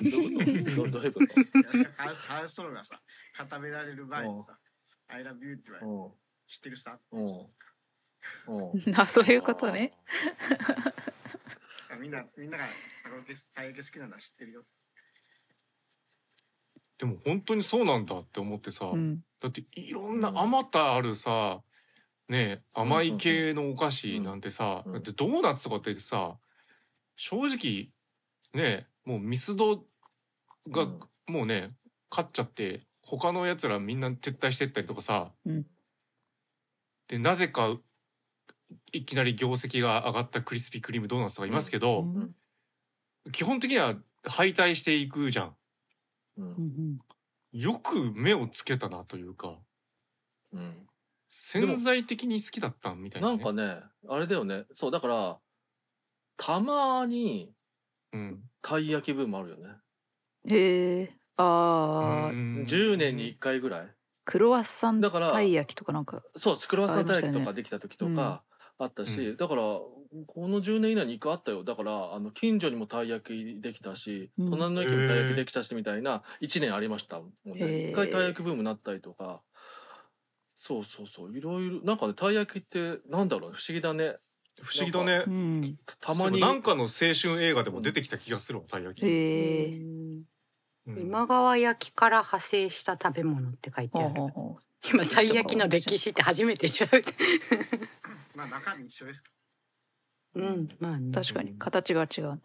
[0.01, 0.91] どういうこと？
[0.91, 2.03] どどういうこと？
[2.03, 3.01] ハンハンソロがさ
[3.35, 4.57] 固められる前にさ
[5.09, 6.11] 「I love you」って言われてうん。
[6.47, 6.99] 知ってるさ。
[8.97, 9.93] あ、そういうことね。
[11.99, 12.65] みんなみんなが
[13.03, 14.63] たこ焼きたい焼き好きなのは知ってるよ。
[16.97, 19.23] でも本当にそうなんだって思ってさ、うん。
[19.39, 21.61] だっていろんなあまたあるさ
[22.27, 24.93] ね甘い系のお菓子うんなんてさ、うん。
[24.93, 26.37] だってドーナツとかってさ
[27.15, 27.89] 正直
[28.53, 29.85] ねもうミスド
[30.69, 30.99] がうん。
[31.27, 31.75] もうね
[32.09, 35.65] 勝っちゃって他のやつらみんな撤退してったりとかさ、うん。
[37.07, 37.77] でなぜか
[38.91, 42.35] いきなり業績が上がったクリスピークリームドーナツとかいますけど、うん。
[43.31, 45.55] 基本的には敗退していくじゃん。
[46.37, 46.45] うん。
[46.45, 46.99] うん
[47.51, 49.55] よく目をつけたなというか
[50.53, 50.87] うん。
[51.29, 53.37] 潜在的に好きだったみたいな、ね。
[53.37, 54.65] なんかねあれだよね。
[54.73, 55.37] そうだから
[56.37, 57.51] たまに
[58.11, 59.67] うん、たい焼きブームあるよね。
[60.47, 61.09] へえ。
[61.37, 62.65] ああ、うん。
[62.67, 63.87] 10年に1回ぐらい。
[64.25, 66.21] クロワッサンだからたい焼きとかなんか。
[66.35, 68.43] そうクロワッサンたい焼きとかできた時とか
[68.79, 69.37] あったし、うん。
[69.37, 69.93] だからこ
[70.37, 71.63] の10年以内に1回あったよ。
[71.63, 74.51] だからあの近所にもたい焼きできたし、うん。
[74.51, 77.19] 隣の駅にもたい焼きできたしみたいな1年ありました。
[77.19, 77.91] もんねへー。
[77.91, 79.41] 一回たい焼きブームになったりとか。
[80.55, 81.37] そうそうそう。
[81.37, 84.15] いろいろなんかねたい焼きってなんだろう不思議だね。
[84.61, 85.23] 不思議だね。
[85.27, 85.29] う。
[85.29, 85.77] ん。
[85.99, 89.05] たまになんかの青春映画でも出てきた気がするわたい焼き。
[89.05, 89.79] へ
[90.97, 97.13] 今川焼きから派生した食べ物って書いてほある今たい焼きの歴史って初めて調べて
[98.39, 99.29] まあ中身一緒ですけ
[100.35, 100.99] うんまあ。
[101.13, 101.55] 確かに。
[101.57, 102.39] 形が違う。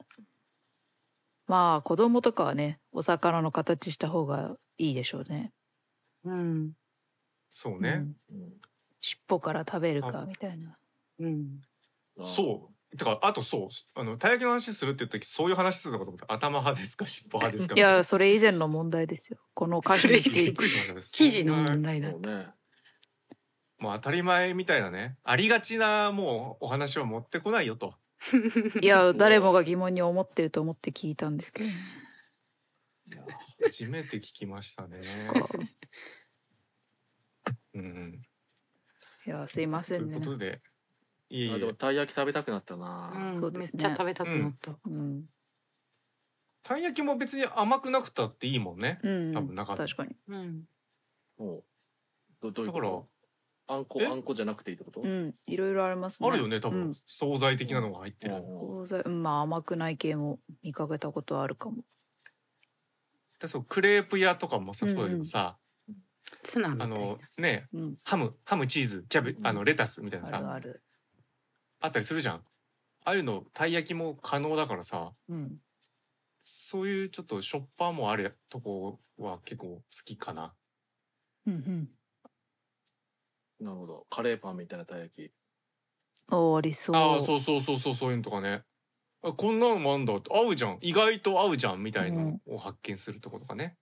[1.46, 5.52] まあ子供とかはね、お魚の形した方がいいでしょうね。
[6.24, 6.72] うん。
[7.50, 8.07] そうね、
[9.00, 10.76] 尻尾から食べるかみたいな。
[11.20, 11.61] うん。
[12.22, 12.96] そう。
[12.96, 13.68] てかあとそう。
[13.94, 16.33] あのたい焼きの話するって言った時そういう話するのかと思った。
[16.33, 19.38] 頭派ですか尻尾派ですかいや、それ以前の問題ですよ。
[19.54, 20.66] この歌詞について。
[21.12, 22.11] 記事の問題だ。
[22.11, 22.48] そうね
[23.84, 27.94] もう当たり前みたいなねありがちなもうお話は持ってこないよと。
[28.80, 31.76] いや、誰もが疑問に思ってると思って聞いたんですけどね。
[33.62, 35.28] 初めて聞きましたね。
[35.30, 35.48] こ
[37.74, 38.22] ううん。
[39.26, 40.14] いや、すいまとせんね。
[40.14, 40.62] いうことで
[41.28, 41.46] いえ。
[41.48, 43.82] いあでもえたい焼き食べたくなったな、うんそうですね。
[43.82, 44.78] めっちゃ食べたくなった。
[44.86, 45.26] うん。
[46.62, 49.00] たい焼きも別に甘くなくたっていいもんね。
[49.02, 49.32] うん。
[49.32, 50.16] 多分なかった確かに。
[50.28, 50.64] うん。
[51.36, 51.64] おう。
[52.40, 53.02] どどういうだから
[53.66, 54.07] あんこえ？
[54.07, 55.35] あんこじゃなくていいってこと、うん。
[55.46, 56.29] いろいろありますね。
[56.29, 61.85] あるよね多分、うん惣菜的なのが入ってる惣菜うんまあ甘くない系も見かけたことあるかも。
[63.40, 65.57] でそうクレープ屋とかもさそうだけどさ、
[66.42, 67.96] ツナみたいなあのねうん。
[68.05, 70.83] ハムハムチーズキャベうんあのレタスみたいなあさ、るある。
[71.81, 72.40] あったりするじゃんあ
[73.05, 75.57] あいうのたい焼きも可能だからさうん。
[76.46, 80.53] そういうちょっとしょっぱもあるとこは結構好きかな
[81.46, 81.88] うんうん。
[83.64, 84.07] なるほど。
[84.11, 85.33] カレーパンみたいなたい焼き。
[86.31, 86.96] おありそう。
[86.96, 88.62] ああそうそうそうそうそういうのとかね。
[89.22, 90.14] あこんなのもあんだ。
[90.14, 90.79] って合うじゃん。
[90.83, 93.79] 意外と合うじゃんみたいのを発見するとことかね。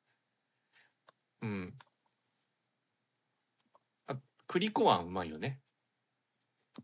[1.43, 1.75] うん。
[4.47, 5.61] 栗粉あんうまいよね。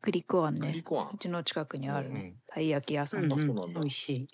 [0.01, 2.37] クリコアングリねコアンうちの近くにあるね、うん。
[2.47, 3.29] たい焼き屋さん。
[3.29, 3.81] で、あそうなんだ。
[3.81, 4.29] 美味しい。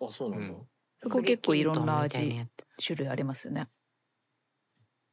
[0.00, 0.62] あそうなんだ、うん。
[0.98, 2.46] そこ結構いろんな味
[2.82, 3.68] 種類ありますよね。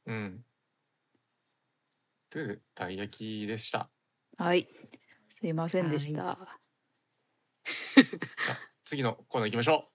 [0.05, 0.45] うん。
[2.33, 3.91] というたい焼きでした。
[4.39, 4.67] はい。
[5.29, 6.59] すいませんでした、 じゃあ
[8.83, 9.93] 次のコーナー行きましょう。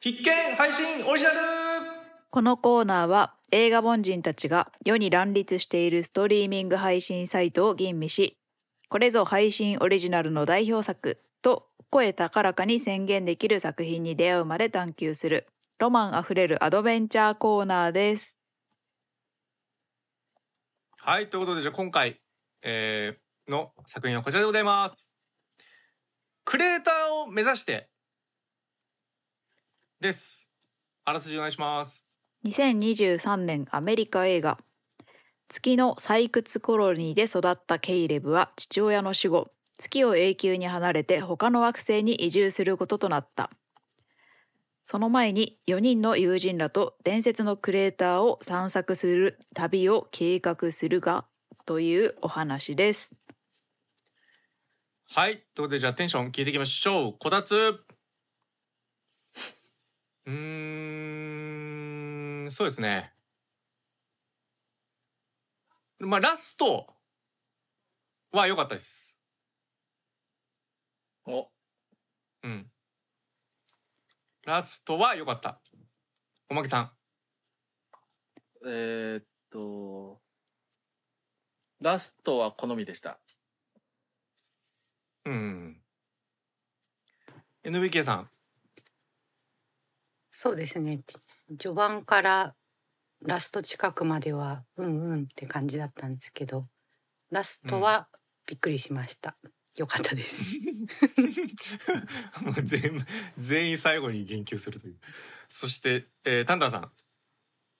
[0.00, 1.38] 必見配信オリジナル。
[2.30, 8.36] このコーナーは映画凡人たちが世に乱立しているストリーミング配信サイトを吟味し
[8.88, 15.46] これぞ配信オリジナルの代表作と声高らかに宣言できる作品に出会うまで探求する
[15.78, 18.37] ロマンあふれるアドベンチャーコーナーです
[21.08, 22.20] はい、ということでじゃあ今回、
[22.60, 25.10] えーの作品はこちらでございます。
[26.44, 27.88] クレーターを目指して
[30.00, 30.50] です。
[31.06, 32.04] あらすじお願いします。
[32.44, 34.58] 2023年アメリカ映画
[35.48, 43.48] 月の採掘コロニーで育ったケイレブは父親の死後月を永久に離れて他の惑星に移住することとなった
[44.90, 51.26] その前に4人の友人らと伝説のクレーターを散策する旅を計画するが
[51.66, 53.14] というお話です
[55.10, 57.16] はい、ということでじゃあテンション聞いていきましょう。
[57.18, 57.84] こたつ。
[60.24, 60.32] うー
[62.46, 63.12] ん、そうですね。
[65.98, 66.86] まあラスト
[68.32, 69.20] は良かったです。
[71.26, 71.50] お
[72.42, 72.70] うん。
[74.48, 75.60] ラストは良かった。
[76.48, 76.90] おまけさん。
[78.66, 80.22] えーっと
[81.82, 83.20] ラストは好みでした
[85.26, 85.82] うん。
[87.62, 88.30] NVK さん。
[90.30, 91.02] そうですね。
[91.58, 92.54] 序盤から
[93.20, 96.66] ラスト近くまではうんうんって感じだったんですけど、
[97.30, 98.08] ラストは
[98.46, 99.36] びっくりしました。
[99.78, 100.42] よかったです。
[102.42, 103.04] も う全部
[103.36, 104.98] 全員最後に言及するという。
[105.48, 106.92] そして、えー、タンタンさん。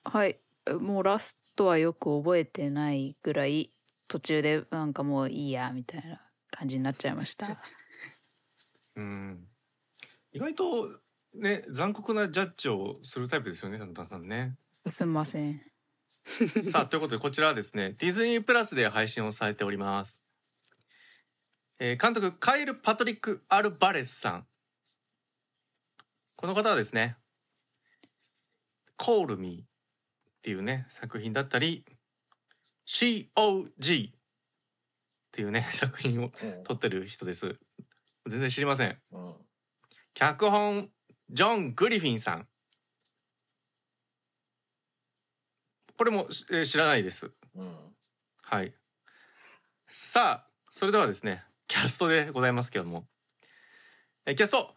[0.04, 0.38] はい
[0.80, 3.72] もうラストはよく覚えてないぐらい
[4.06, 7.60] 途中でなんかもういいやみたいな感じになっちゃいました
[8.96, 9.48] うん。
[10.32, 11.00] 意外と
[11.34, 14.56] ね残酷なジャッジをするタイプですよねタンタンさんね。
[14.88, 15.62] すんません
[16.62, 20.27] さあということでこちらはですねディズニープラスで配信をされております。
[21.80, 24.46] えー監督カイル・パトリック・アルバレスさん。
[26.36, 27.16] この方はですね
[28.98, 31.84] 「Call Me」っていうね作品だったり
[32.86, 34.12] 「COG」っ
[35.32, 37.58] ていうね 作品をうん撮ってる人です。
[38.26, 39.00] 全然知りません。
[39.10, 39.34] うん
[40.14, 40.90] 脚本
[41.30, 42.48] ジョン・グリフィンさん。
[45.96, 47.32] これも、しえー知らないです。
[47.54, 47.96] うん
[48.42, 48.74] はい。
[49.88, 53.06] さあ、それではですね、キャストでございますけども。
[54.26, 54.74] えーキャスト、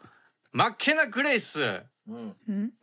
[0.52, 1.62] マッケナ・グレイス、
[2.08, 2.28] うん。
[2.52, 2.74] ん？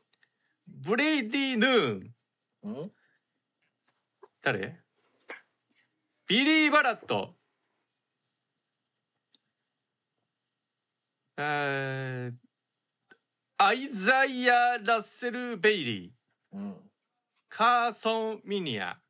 [0.67, 2.15] ブレイディ・ヌーン、
[2.63, 2.93] うん？
[4.43, 4.81] 誰？
[6.27, 7.37] ビリー・バラット、
[11.37, 12.49] えー
[13.61, 16.91] アイザイア・ラッセル・ベイリー、うん。
[17.49, 19.01] カーソン・ミニア。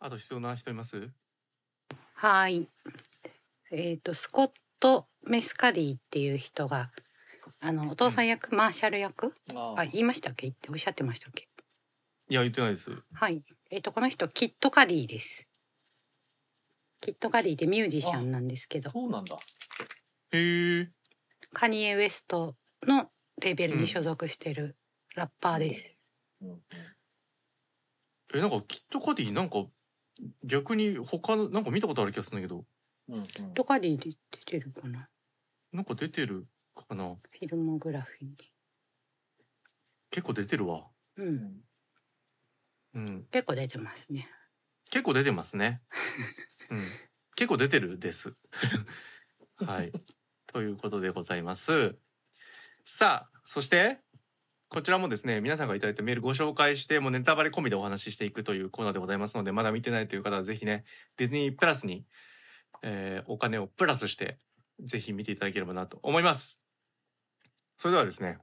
[0.00, 1.08] あと必要な人います？
[2.22, 2.68] はい。
[3.72, 6.92] えっ、とスコット・メスカディっていう人が
[7.58, 10.46] あのお父さん役、マーシャル役ああ言いましたっけ？
[10.46, 11.48] っておっしゃってましたっけ？
[12.28, 12.96] いや、言ってないです。
[13.12, 13.42] はい。
[13.72, 15.48] えっ、とこの人キット・カディです。
[17.00, 19.36] キット・カディってミュージシャンなんですけどそうなんだ
[20.30, 20.90] へえ。
[21.52, 22.54] カニエ・ウエスト
[22.86, 24.76] のレーベルに所属してる
[25.16, 25.98] ラッパーです。
[26.40, 26.60] うん
[28.32, 29.66] え、なんか、キットカディ、なんか、
[30.44, 32.64] 逆に他の、なんか見たことある気がするんだけど、
[33.08, 35.08] うんうんキット・カディで出てるかな？
[35.72, 37.04] なんか出てるかな？
[37.14, 38.36] フィルモグラフィーに。
[40.10, 40.86] 結構出てるわ。
[41.16, 41.22] う。
[41.22, 41.60] うんん
[42.94, 43.26] うん。
[43.30, 44.28] 結構出てますね。
[44.90, 45.80] 結構出てますね。
[46.70, 46.88] うん。
[47.34, 48.34] 結構出てるです。
[49.56, 49.92] はい。
[50.46, 51.96] ということでございます。
[52.84, 54.00] さあ、そして、
[54.72, 60.84] こちらもですね、皆さんがいただいたメールご紹介して、もうネタバレ込みでお話ししていくというコーナーでございますので、まだ見てないという方はぜひね、
[61.18, 62.06] ディズニープラスに、
[62.82, 64.38] えーお金をプラスして、
[64.80, 66.62] ぜひ見ていただければなと思います。
[67.76, 68.38] それではですね、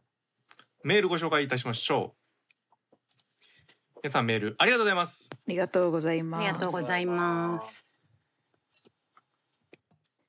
[0.84, 3.98] メールご紹介いたしましょう。
[4.04, 5.32] 皆さんメールありがとうございます。
[5.34, 7.86] ありがとうございあますりがとうございます。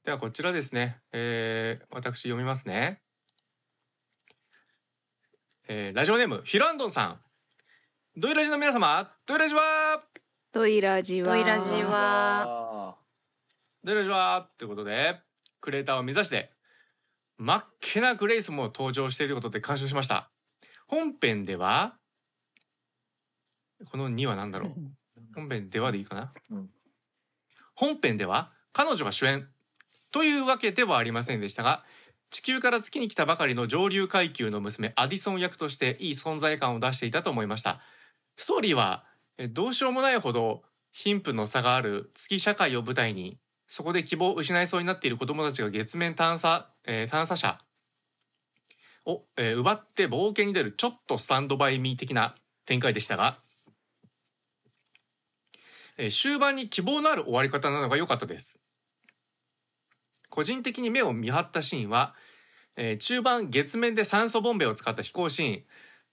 [0.06, 3.02] ではこちらですね、えー、私読みますね、
[5.72, 7.20] えー、ラジオネームフィランドンさん。
[8.16, 10.02] ドイラジの皆様ドイラジは
[10.50, 11.28] ドイラジは。
[11.28, 12.96] ドイラジは。
[12.96, 12.96] あ
[13.84, 15.20] ドイラジはということで
[15.60, 16.50] クレーターを目指して
[17.38, 20.28] 真っけなグレイスも登場していることで感心しました。
[20.88, 21.94] 本編では
[23.92, 24.74] この2は何だろう？
[25.36, 26.70] 本編ではでいいかな、うん。
[27.76, 29.46] 本編では彼女が主演。
[30.10, 31.84] というわけではありませんでしたが
[32.30, 37.80] 地球から月に来たばかりの上流階級の娘アディソン役としていい存在感を出していたと思いました。
[38.36, 39.04] ストーリーは
[39.50, 40.62] どうしようもないほど
[40.92, 47.58] 貧富の差がある月社会を舞台にそこで希望を失いそうになっている子どもたちが月面探査、えー探査車
[49.06, 53.38] を、えー奪って冒険に出るちょっとスタンドバイミー的な展開でしたが、
[55.96, 58.60] えー終盤に希望のある終わり方なのが良かったです。
[60.30, 62.14] 個人的に目を見張ったシーンは、
[62.76, 65.62] えー中盤月面で酸素ボンベを使った飛行シーン。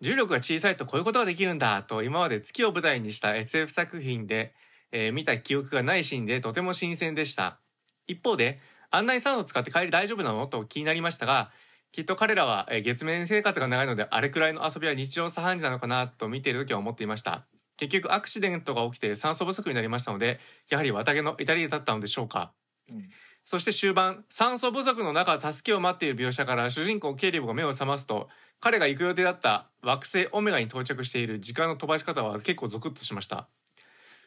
[0.02, 4.54] 重力が小さいとこういうことができるんだと今まで月を舞台にした SF 作品で、
[4.92, 7.60] えー見た記憶がないシーンでとても新鮮でした。
[8.08, 10.48] 一方で案内サウンド使って帰り大丈夫なの？
[10.48, 11.52] と気になりましたが
[11.92, 17.46] きっと彼らは月面生活が長いのであれくらいの遊びは日常茶飯事なのかなと見ている時は思っていました。
[17.78, 22.52] 結局アクシデントが起きて酸素不足になりましたのでやはり綿毛の至りだったのでしょうか。
[22.90, 23.10] うん。
[23.50, 28.28] そして終盤酸素不足の中助けを待っている描写から主人公ケイリブが目を覚ますと
[28.60, 33.48] 彼が行く予定だった惑星オメガに到着している時間の飛ばし方は結構ゾクッとしました。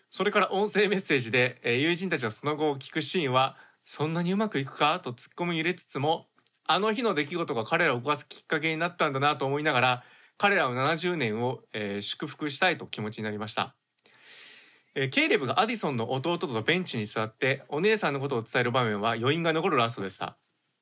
[0.09, 4.99] それから音声メッセージで、えー友人たちのその後を聞くシーンはそんなにうまくいくか？
[5.01, 6.27] とツッコミ入れつつも
[6.67, 10.03] あの日の出来事が彼らを動かすきっかけになったんだなと思いながら
[10.39, 13.75] 彼らの70年を、えー祝福したいと気持ちになりました。
[14.95, 20.37] えーケイレブがアディソンの弟とベンチに座ってお姉さんのことを伝える場面は余韻が残るラストでした。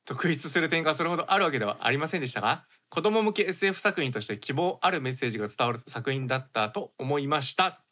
[0.05, 7.83] 特筆する点がそれほどあるわけではありませんでしたが子供向け SF 作品として希望あるメッセージが伝わる作品だったと思いました。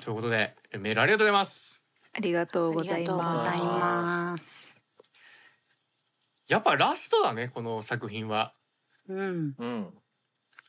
[0.00, 1.84] ということでえメールありがとうございます。
[2.14, 4.50] ありがとうございます。
[6.48, 8.54] やっぱラストだねこの作品は。
[9.08, 9.54] うん。
[9.58, 9.94] うん。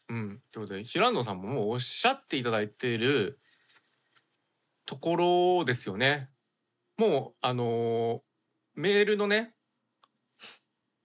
[0.09, 0.41] うん。
[0.51, 3.39] ということで平野さんももうおっしゃっていただいている
[4.91, 6.30] ところですよね。
[6.97, 8.19] もうあのー
[8.75, 9.54] メールのね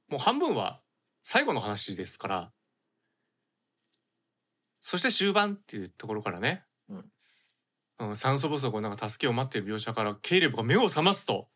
[0.09, 0.81] もう半分は
[1.23, 2.53] 最後の話ですから
[4.81, 6.65] そして終盤っていうところからね、
[8.01, 11.47] うん、酸素不足をなんか助けを待っている描写からケイレブが目を覚ますと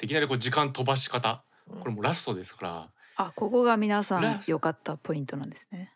[0.00, 1.44] いきなりこう時間飛ばし方。
[1.80, 2.90] これもうラストですから。
[3.16, 5.92] あここが皆さん良かったポイントなんですね。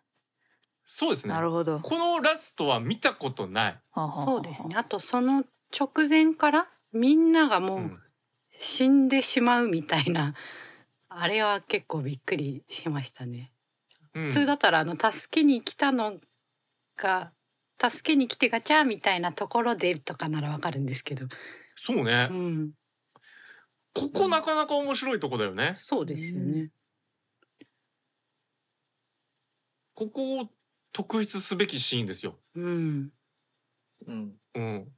[0.84, 1.34] そうですね。
[1.34, 1.80] なるほど。
[1.80, 4.76] このラストは見たことない、そうですね。
[4.76, 7.98] あとその直前からみんながもう、うん
[8.58, 10.34] 死んでしまうみたいな、
[11.10, 13.52] あれは結構びっくりしましたね。
[14.14, 16.18] うん普通だったらあの助けに来たの
[16.96, 17.32] が
[17.78, 21.26] 助けに来てガチャみたいなところでとかならわかるんですけど、
[21.74, 22.70] そうね、うん、
[23.92, 25.74] ここなかなか面白いとこだよね。
[25.76, 26.70] そうですよね。
[29.92, 30.48] ここを
[30.92, 32.38] 特筆すべきシーンですよ。
[32.54, 33.10] うん、
[34.06, 34.88] うんうん。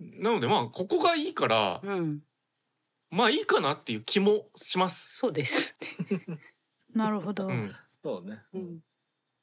[0.00, 2.20] なのでまあここがいいからうん、
[3.10, 5.18] まあいいかなっていう気もします。
[5.18, 5.76] そうです。
[6.94, 7.74] なるほど、うん。
[8.02, 8.42] そうね。
[8.52, 8.80] うん、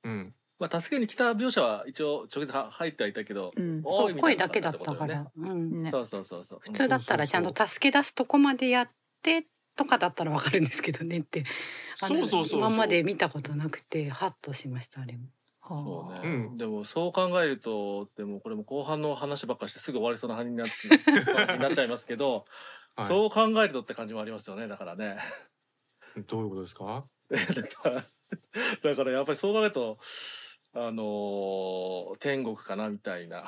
[0.03, 0.35] うん。
[0.59, 3.81] まあ助けに来た描写は一応直接は入ってはいたけどうん。
[3.85, 6.59] おそう声だけだったから、うん、ねそうそうそうそう。
[6.59, 8.89] 普通だったらちゃんと助け出すとこまでやっ
[9.21, 11.45] てとかだったらわかるんですけどねって。
[11.95, 12.59] そうそうそう。
[12.59, 15.29] 今まで見たことなくてハッとしましたあれも。
[15.75, 16.57] そうね、うん。
[16.57, 20.67] でもそう考えるとでもこれも後半の話ばっかしてすぐ終わりそうな話になっ
[21.47, 22.45] てなっちゃいますけど、
[22.95, 23.07] はい。
[23.07, 25.17] そう考えるとって感じもありますよねだからね。
[26.27, 27.05] どういうことですか？
[28.83, 29.97] だからやっぱりそう考えると
[30.73, 33.45] あのー天国かなみたいな。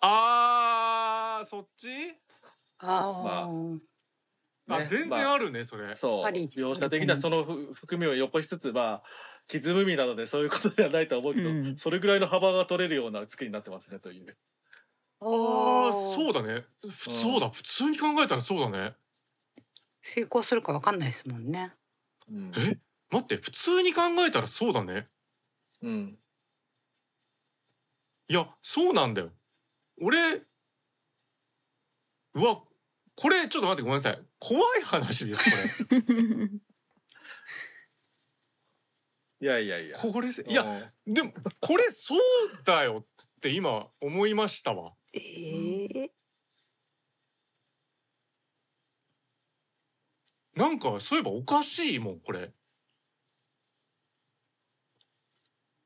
[0.00, 1.88] あーそっち？
[2.78, 3.48] あま
[4.70, 4.76] あ。
[4.76, 5.96] あね全然あるねそれ。
[5.96, 6.24] そう。
[6.24, 9.02] 描写的にはそのふ含みを残しつつまあ
[9.48, 14.36] 傷踏みなのでそういうことではないとは思うけど、うんそれぐらいの幅が取れるような作りになってますねという。
[15.20, 16.64] ああそうだだね。
[16.88, 18.94] ふそうだ普通に考えたらそうだね。
[20.02, 21.72] 成功するかわかんないですもんね。
[22.30, 22.78] うんえ？
[23.10, 25.08] 待って普通に考えたらそうだね。
[25.82, 26.18] うん
[28.28, 29.30] いやそうなんだよ。
[30.00, 30.42] 俺
[32.34, 32.60] うわ
[33.16, 35.50] これちょっと待ってごめんなさい怖い話ですこ
[35.90, 35.98] れ。
[39.40, 39.96] いやいやいや。
[39.96, 42.18] これいやでもこれそう
[42.64, 43.06] だよっ
[43.40, 44.94] て今思いましたわ。
[45.14, 46.08] えー、
[50.56, 52.52] なんかそういえばおかしいもんこれ。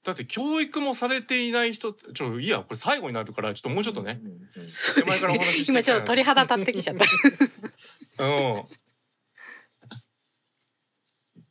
[0.03, 4.21] だって教育もされていない人ちょいいやこれ最後になるからちょっともうちょっとね、
[4.97, 8.25] 手前からお話しして今ちょっと鳥肌立ってきちゃった。
[8.25, 8.65] うん。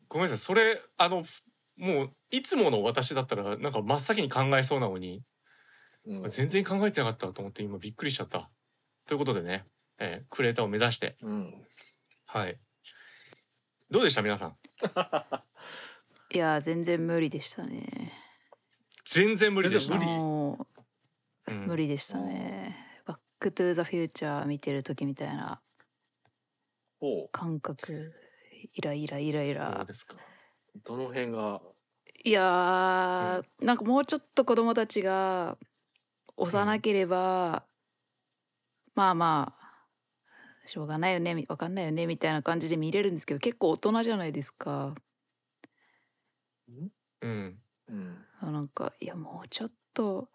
[0.09, 1.41] ごめんなさい、それ、あの、ふ
[1.77, 5.23] もう、いつもの私だったら、なんか真っ先に考えそうなのに、
[6.05, 8.49] うん全然考えてなかったと思って、今びっくりしちゃった。
[9.07, 9.65] ということでね、
[9.99, 11.53] えークレーターをめざして、うん
[12.25, 12.59] はい。
[13.89, 14.55] どうでした皆さん？
[16.33, 18.13] いやー全然無理でしたね
[19.05, 19.95] 全然無理でした。
[19.95, 20.05] 無理？
[20.07, 20.67] も
[21.47, 25.61] ううん無理でしたね、バックトゥーザフューチャー見てる時みたいな
[26.99, 28.13] ほう感覚
[28.73, 30.15] イライライライそうラですか。
[30.75, 31.61] どの辺が？
[32.23, 35.57] いやー、なんかもうちょっと子供たちが
[36.37, 37.63] 幼ければ、
[38.93, 39.87] まあまあ
[40.65, 44.93] しょうがないよねみわかんないよねみたいな感じで見れるんですけど結構大人じゃないですか。
[46.69, 46.91] うん。
[47.87, 48.25] うん。
[48.39, 50.29] あなんかいやもうちょっと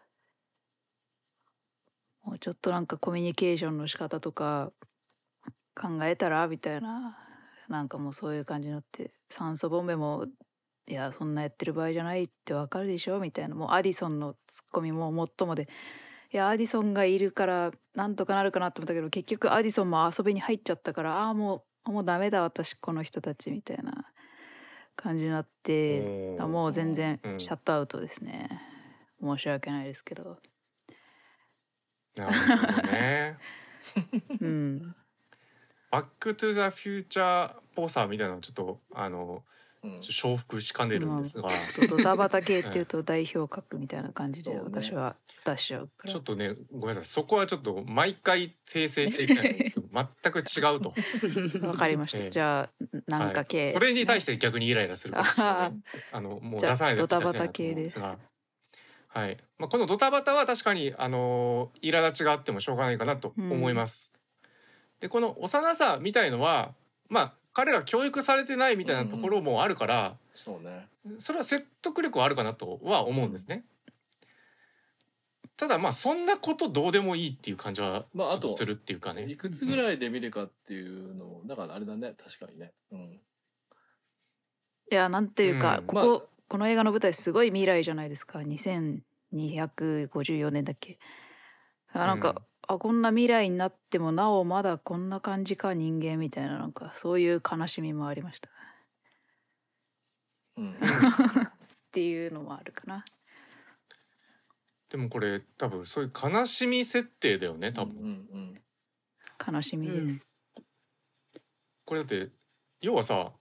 [2.25, 4.73] もうちょっとなんかコミュニケーションの仕方とか
[5.75, 7.17] 考えたらみたいな
[7.69, 10.27] なんかもうそういう感じになって酸素ボンベも
[10.89, 15.69] いやそんなやってる場合じゃないってわかるでしょみたいなもうアディソンのツッコミももっともで
[16.33, 24.07] いやアディソンがいるからなんとかなるかなと思ったけど結局アディソンも遊びに入っちゃったからああもうもうダメだ私この人たちみたいな
[24.97, 26.37] 感じになって。
[26.41, 28.49] もう全然うんシャットアウトですね、
[29.21, 30.39] 申し訳ないですけど
[32.17, 33.39] なるほどね。
[34.41, 34.97] うん
[35.97, 39.43] バックトゥザフューチャーっぽさみたいなのをちょっと、あの、
[39.83, 40.01] うん。
[40.03, 41.49] ちょ重複しかねるんですが、
[41.89, 45.17] ドタバタ系っていうと代表格みたいな感じで私は
[45.47, 46.13] 出しちゃうから。
[46.13, 50.93] ちょっとね、ごめんなさい、そこはちょっと毎回訂正していきたいんですけど全く違うと。
[51.67, 52.31] わかりました、ええ。
[52.31, 53.73] じゃあなんか系、はい。
[53.73, 55.53] それに対して逆にイライラするかもしれない。
[55.55, 55.73] あ
[56.13, 58.17] あのもう出さないでドタバタ系ですは
[59.29, 59.39] い。
[59.57, 64.11] まあこのドタバタは確かにあのー苛立ちがあってもしょうがないかなと思います。
[65.01, 66.75] でこの幼さみたいのは
[67.09, 70.89] まあ彼ら教育されてないみたいなところもあるから、そうね。
[71.19, 73.65] それは説得力はあるかなとは思うんですね。
[75.57, 79.25] ただまあそんなことどうでもいいっていう感じはちょっとするっていうかね。
[79.25, 82.75] いくつぐらいで見るかっていうのもだからあれだね確かにね。
[82.93, 83.21] うん。
[84.93, 85.87] いやなんていうか、うん。
[85.87, 88.41] ここ、この映画の舞台すごい未来じゃないですか。
[88.41, 90.99] 2254年だっけ。
[91.93, 92.37] あなんか、うん
[92.69, 98.49] あこんな未来になってもなおまだこんな感じか人間みたいななんかそういう悲しみもありました。
[100.57, 100.73] うん。
[100.75, 100.79] っ
[101.93, 103.05] ていうのもあるかな。
[104.89, 107.99] でもこれ多分そういう悲しみ設定だよね多分。
[107.99, 108.63] うんうん
[109.47, 110.33] 悲しみです、
[111.85, 112.31] これだって
[112.81, 113.35] 要はさ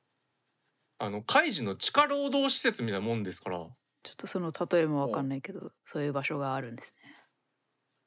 [0.97, 3.59] あのカイジの地下労働施設みたいなもんですから。
[4.03, 7.11] ちょっとその例えもわかんないけどそういう場所があるんですね。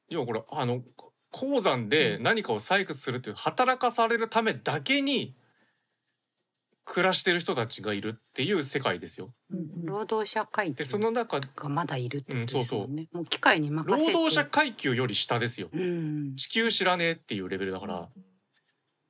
[0.07, 0.83] 要はこれあの
[1.31, 5.35] 鉱山で何かを採掘するっていう働かされるためだけに
[6.85, 9.31] 暮らしてる人たちがいるっていう世界ですよ。
[9.83, 13.07] 労働者階級でその中がまだいるってことですもんね。
[13.11, 14.11] もう機械に任せて。
[14.11, 15.69] 労働者階級より下ですよ。
[15.71, 16.35] うん。
[16.35, 18.09] 地球知らねえっていうレベルだから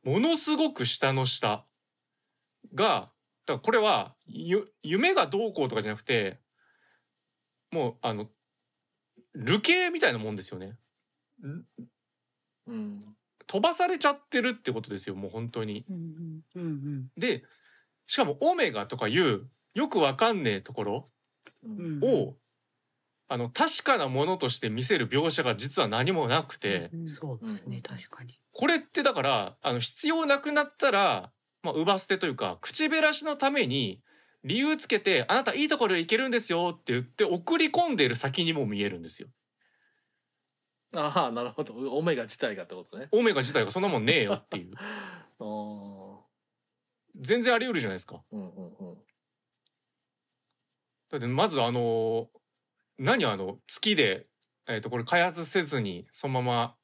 [0.04, 1.66] ものすごく下の下
[2.76, 3.12] が
[3.46, 6.38] だからこれはゆ夢がどうこうとかじゃなくて
[7.72, 8.28] もうあの
[9.36, 10.78] 流刑みたいなもんですよね。
[12.72, 13.16] んうん
[13.48, 15.84] 飛ばされちゃってるってことですよもう本当に。
[15.90, 17.44] うんうんうんうんで
[18.06, 21.10] しかもオメガとかいうよくわかんねえところ。
[22.02, 22.36] を、
[23.28, 28.40] あの確かなものとして見せる描写が実は何もなくて、うんそうですねうん確かに。
[28.52, 31.32] これってだからあの必要なくなったら、
[31.64, 34.02] まあ、乳母捨てというか口減らしのために
[34.44, 39.30] 理由つけて「あなたいいところへ行けるんですよ」って言って送り込んでいる先にも見えるんですよ。
[40.96, 41.74] ああなるほど。
[41.96, 43.08] オメガ自体がってことね。
[43.12, 44.74] オメガ自体がそんなもんねえよっていう。
[47.16, 48.24] 全然あり得るじゃないですか。
[48.32, 48.98] うんうんうん。
[51.10, 52.30] だってまずあの
[52.98, 54.28] 何あの月で、
[54.68, 56.76] えー、とこれ開発せずにそのまま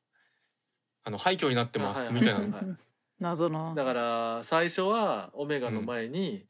[1.03, 2.39] あの廃墟になってますみたいな。
[2.39, 2.77] はいはい
[3.19, 3.73] 謎の。
[3.75, 6.45] だから最初はオメガの前に、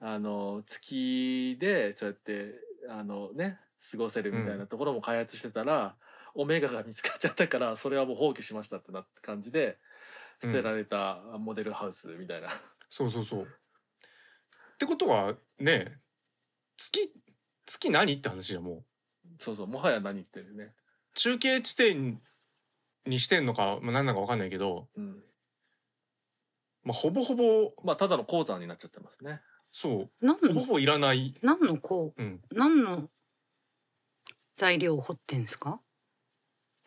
[0.00, 2.54] あの月でそうやって
[2.88, 3.58] あのね
[3.90, 5.96] 過ごせるみたいなところも開発してたら、
[6.40, 9.76] オメガが見つかっちゃったからそれはもう放棄しましたってなった感じで
[10.40, 12.48] 捨てられたモデルハウスみたいな、
[12.88, 13.42] そうそうそう。
[13.42, 13.46] っ
[14.78, 15.98] てことはね
[16.76, 17.12] 月
[17.66, 18.84] 月何って話じゃんもう。
[19.40, 20.72] そうそうもはや何言ってるね、
[21.14, 22.20] 中継地点
[23.04, 25.24] にしてんのか、まあ、何なのか分かんないけど、うん、
[26.84, 29.40] まあ、ほぼほぼまあただの鉱山になっちゃってますね。
[29.72, 30.10] そう。
[30.24, 30.48] 何の？
[30.48, 33.10] ほぼほぼいらない、何のこうん、う何の
[34.56, 35.80] 材料を掘ってんですか？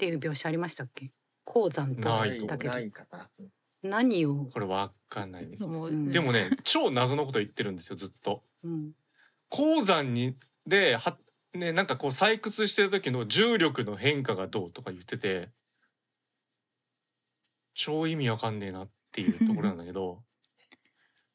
[0.01, 1.11] っていう描写ありましたっけ？
[1.45, 2.73] 鉱山となか言ったけど。
[2.73, 3.29] ないかな。
[3.83, 5.67] 何を、これわかんないです。
[5.67, 6.11] もううん。
[6.11, 8.41] でもね超謎のこと言ってるんですよずっと。
[8.63, 8.93] うん、
[9.49, 10.35] 鉱山に
[10.65, 11.17] では
[11.53, 15.49] ねなんかこう採掘してる時の重力の変化がどうとか言ってて
[17.75, 20.23] 超意味わかんねえなっていうところなんだけど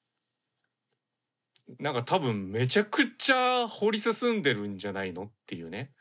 [1.78, 5.92] なんか多分めちゃくちゃ掘り進んでるんじゃないのっていうね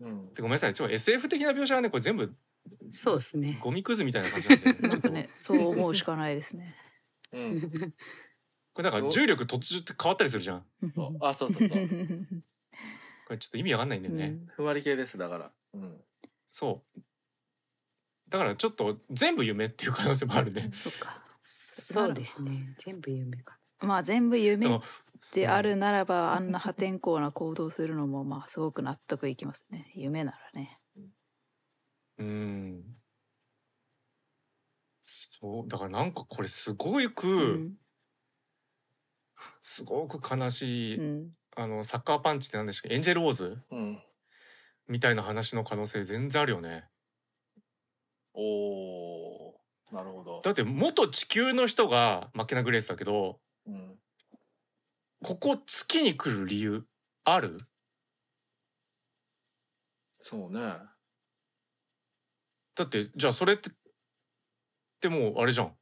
[0.00, 0.34] うん。
[0.34, 2.34] でごめんなさいちょっと SF 的な描写はねこれ全部
[2.92, 3.58] そうですね。
[3.62, 6.74] ゴミくずみたいな感じなんでちょっとなんかねそう思うしかないですね。
[7.32, 7.60] うん。
[8.74, 11.78] これなんか重力途中って変わったりするじゃんそうあ、そうそうそう。
[13.26, 15.52] これちょっと意味わかんないんだよね、ふんわり系ですだから。
[15.74, 16.00] うん。
[16.50, 17.00] そう
[18.28, 21.22] だからちょっと全部夢っていう可能性もあるねそっか。
[21.40, 22.74] そうですね。
[22.78, 23.58] 全部夢か。
[23.80, 24.66] まあ全部夢
[25.32, 29.92] であるならばあんな破天荒な行動するのもまあすごく納得いきますね。
[29.96, 30.80] 夢ならね。
[32.18, 32.84] うん
[35.02, 37.74] そうだからなんかこれすごく、うん
[39.60, 42.94] すごく悲しい、うんあのサッカーパンチって何でしたっけ？
[42.94, 43.58] エンジェルウォーズ？
[43.70, 44.02] うん。
[44.88, 46.88] みたいな話の可能性全然あるよね
[48.34, 49.60] お。
[49.92, 50.40] なるほど。
[50.42, 53.47] だって元地球の人がマッケナ・グレースだけどうん。
[55.22, 56.84] ここ月に来る理由
[57.24, 57.58] ある？
[60.20, 60.60] そうね。
[62.76, 63.72] だってじゃあそれってっ
[65.00, 65.72] てもうあれじゃん。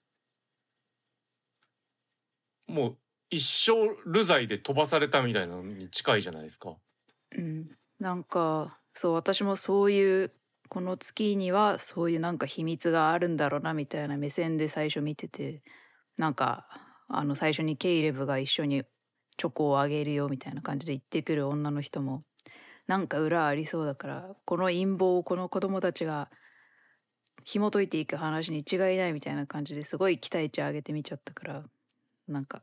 [2.66, 2.96] もう
[3.30, 3.72] 一生
[4.10, 6.76] 流罪で飛ばされたみたいなのに近いじゃないですか。
[7.36, 7.66] うん、
[7.98, 10.32] なんかそう私もそういう
[10.68, 15.60] この月にはそういうなんか秘密があるんだろうなみたいな目線で最初見てて
[16.16, 16.66] なんか
[17.08, 18.84] あの最初にケイレブが一緒に
[19.36, 22.22] チョコをあげるよみたいな感じで言ってくる女の人も
[22.86, 26.28] なんか裏ありそうだからこの陰謀をこの子供たちが
[27.44, 31.62] 紐解いていく話に違いないみたいな感じですごい期待値上げてみちゃったから
[32.28, 32.62] なんか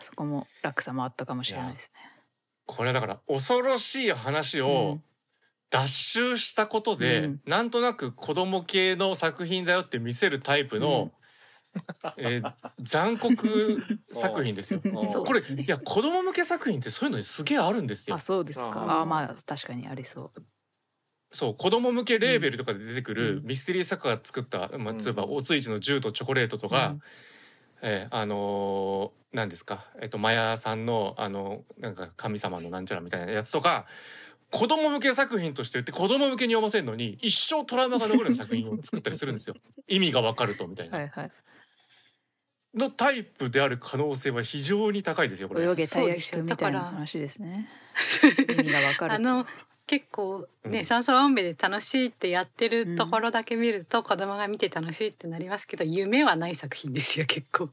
[0.00, 2.10] そこも落差もあったかもしれないですね。
[2.66, 4.98] これだから恐ろしい話を
[5.70, 7.40] 脱臭したことで、うん。
[7.46, 11.12] なんとなく子供系の作品だよって見せるタイプの、
[12.16, 14.80] えー残酷作品ですよ。
[15.26, 18.20] これいや子供向け作品ってそういうのにすげえあるんですよあ。
[18.20, 18.84] そうですか。
[18.86, 20.42] ああまあ確かにありそう。
[21.32, 27.00] そう子供向けレーベルとかで出てくるうんミステリー作家が作った、まあ、うん例えばおついちの銃とチョコレートとか、うん
[27.82, 33.86] えーあのー何ですか、えっとマヤさんのあのなんか神様のなんちゃらみたいなやつとか
[34.50, 39.56] 子供向け作品として言って子供向けに読ませるのに一生トラウマが残るような作品を作ったりするんですよ
[39.88, 41.30] 意味がわかるとみたいな、はいはい。
[42.76, 45.64] のタイプである可能性は非常に高いですよこれ。
[45.64, 47.68] 泳げたい焼きくんみたいな話ですね。
[48.48, 49.14] 意味がわかると。
[49.14, 49.46] あの
[49.86, 50.84] 結構ね、うん。
[50.84, 57.70] 酸素ボンベで楽しいってやってるところだけ見ると、子供が見て楽しいってなりますけど夢はない作品ですよ結構。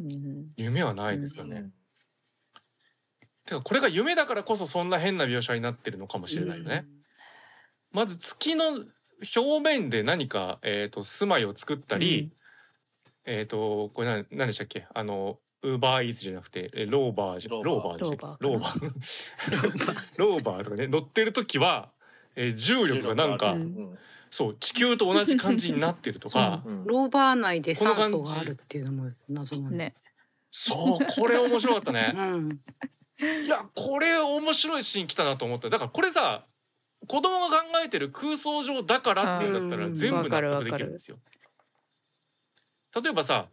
[0.00, 0.52] うん。
[0.56, 1.72] 夢はないですよね、うん。
[3.44, 6.86] てかこれが夢だからこそそんな変な描写になってるのかもしれないよね、
[7.92, 8.84] まず月の
[9.36, 12.32] 表面で何か、えー、と住まいを作ったり、
[13.24, 14.86] えっ、とこれ何何でしたっけ？
[14.94, 17.98] あのウーバーイーツじゃなくてえローバーじゃローロバー。
[17.98, 18.44] ーバーでしたっけ？
[18.44, 20.06] ローローバー。
[20.16, 21.90] ローバーとかね乗ってる時は、
[22.36, 23.60] えー重力がなんか、うん。
[23.62, 23.98] うん。
[24.30, 29.70] そう地球と同じ感じになってるとか うんローバー内で酸この感じ素があるっていうのも謎な。
[29.70, 29.94] ね。
[30.52, 32.60] そうこれ面白かった うねん。
[33.44, 35.68] いやこれ面白いシーン来たなと思った。
[35.68, 36.46] だからこれさ
[37.06, 39.94] 子供が考えてる空想上だからっていうんだったらうん。
[39.94, 41.18] 全部納得できるんですよ。
[42.94, 43.48] 例えばさ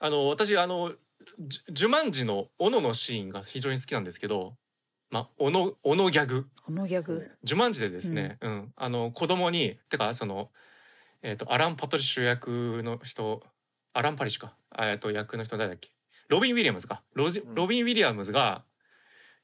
[0.00, 0.92] あの私あの
[1.38, 4.56] じゅ呪文字の斧のシーンが非常に好きなんですけど、
[5.10, 6.48] まあ、斧斧ギャグ。
[6.64, 7.30] このギャグ。
[7.44, 8.72] 呪文字でですね、うん。
[8.76, 10.50] あの子供にてかその、
[11.22, 13.42] えー、とアラン・パトリッシュ役の人
[13.92, 14.56] アラン・パリッシュか。
[14.70, 15.90] あえっと役の人誰だっけ？
[16.28, 17.02] ロビン・ウィリアムズか。
[17.14, 17.54] ロジうん。
[17.54, 18.64] ロビン・ウィリアムズが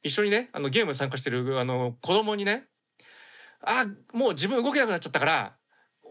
[0.03, 2.65] 一緒にねあのゲームに参加してるあの子供にね
[3.63, 5.57] 「あもう自分動けなくなっちゃったから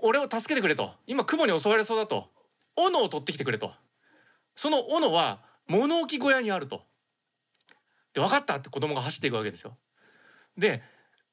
[0.02, 2.30] 俺を助けてくれ」と「今雲に襲われそうだ」と
[2.78, 3.74] 「斧を取ってきてくれ」と
[4.56, 6.86] その斧は物置小屋にあると。
[8.14, 9.78] で分かったって子供が走っていくわけですよ。
[10.58, 10.82] で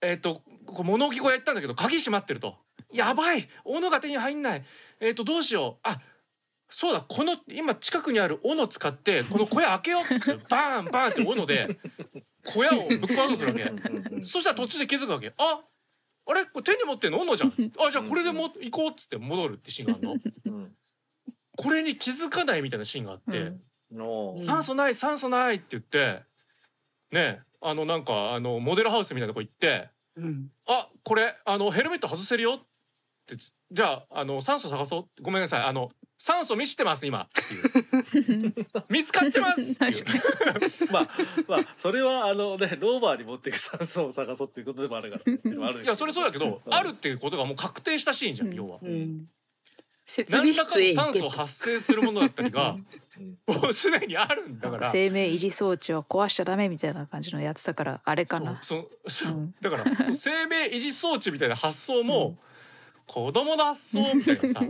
[0.03, 2.59] えっ、とこう物置小屋行ったんだけど鍵閉まってると
[2.93, 4.65] 「やばい斧が手に入んない
[5.01, 6.01] えっ、とどうしようあ
[6.69, 11.79] そうだこの今近くにある斧使ってこの小屋開けよう」って バーンバーンって斧で
[12.45, 14.25] 小屋をぶっ壊そうとするわけ。
[14.25, 15.33] そしたら途中で気づくわけ。
[15.39, 15.63] あ
[16.27, 16.45] あれ？
[16.45, 17.51] これ手に持ってんの斧じゃん。
[17.51, 20.59] あじゃあこれでも行こうっつって戻るってシーンがあるの。
[20.59, 20.77] うん
[21.57, 23.61] これに気づかないみたいなシーンがあって、うん。
[23.99, 26.23] の酸素ない酸素ないって言って
[27.13, 30.49] ねあのなんかあのモデルハウスみたいなとこ行ってうん。
[30.67, 32.67] あこれあのヘルメット外せるよっ
[33.27, 33.37] て
[33.71, 35.23] じゃああの酸素探そう。
[35.23, 35.63] ごめんなさい。
[35.63, 37.23] あの酸素見してます今。
[37.23, 37.29] っ
[38.13, 38.55] ていう
[38.89, 39.79] 見つかってます。
[40.93, 41.09] まあ
[41.49, 48.55] まあそれはあのねローバーに持っていく酸素を探そうっていうことでもあるからいやそれそうだけど、うんあるっていうことがもう確定したシーンじゃん、うん。
[48.55, 48.79] 要は。
[48.83, 49.27] うん
[50.07, 52.77] 設何備室へらかの酸素を発生するものだったりが
[53.19, 53.39] うん。
[53.47, 54.91] もうすでにあるんだから。
[54.91, 58.61] 生命維持装置を壊しちゃダメみたいな感じのやつだからあれかな。
[58.63, 59.39] そうそうそう。
[59.39, 59.55] うん。
[59.61, 62.37] だからそう生命維持装置みたいな発想も、
[63.07, 64.61] 子供の発想みたいなさ。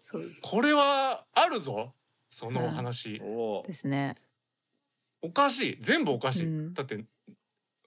[0.00, 0.30] そう。
[0.42, 1.92] これはあるぞ。
[2.30, 4.16] その話、おーですね。
[5.22, 5.76] おかしい。
[5.80, 6.74] 全部おかしい、うん。
[6.74, 7.04] だって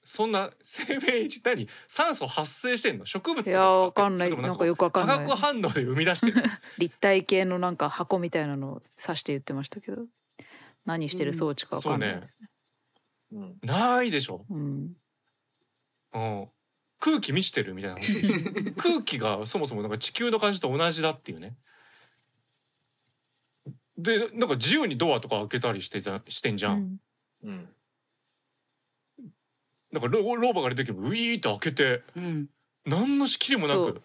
[0.09, 3.05] そんな生命維持何酸素発生してんの？
[3.05, 4.31] 植物いやとか使ってわかんない。
[4.31, 5.17] なんかよくわかんない。
[5.17, 6.43] 化学反応で生み出してる。
[6.79, 10.05] 立体系のなんか箱みたいなのを指して言ってましたけど。
[10.85, 12.49] 何してる装置かわかんないですね。
[13.33, 14.95] うんないでしょ、うん。
[16.13, 16.49] うん、
[16.97, 17.97] 空気満ちてるみたいな
[18.77, 21.57] 空気がそもそもなんか地球の感じと同じだっていうね。
[23.97, 26.99] でなんか自由にドアとか開けたりしてじゃしてんじゃん、
[27.43, 27.51] うん。
[27.51, 27.69] うん
[29.91, 32.47] なんかロローバが出てきてウィーって開けてうん。
[32.85, 34.01] 何の仕切りもなそく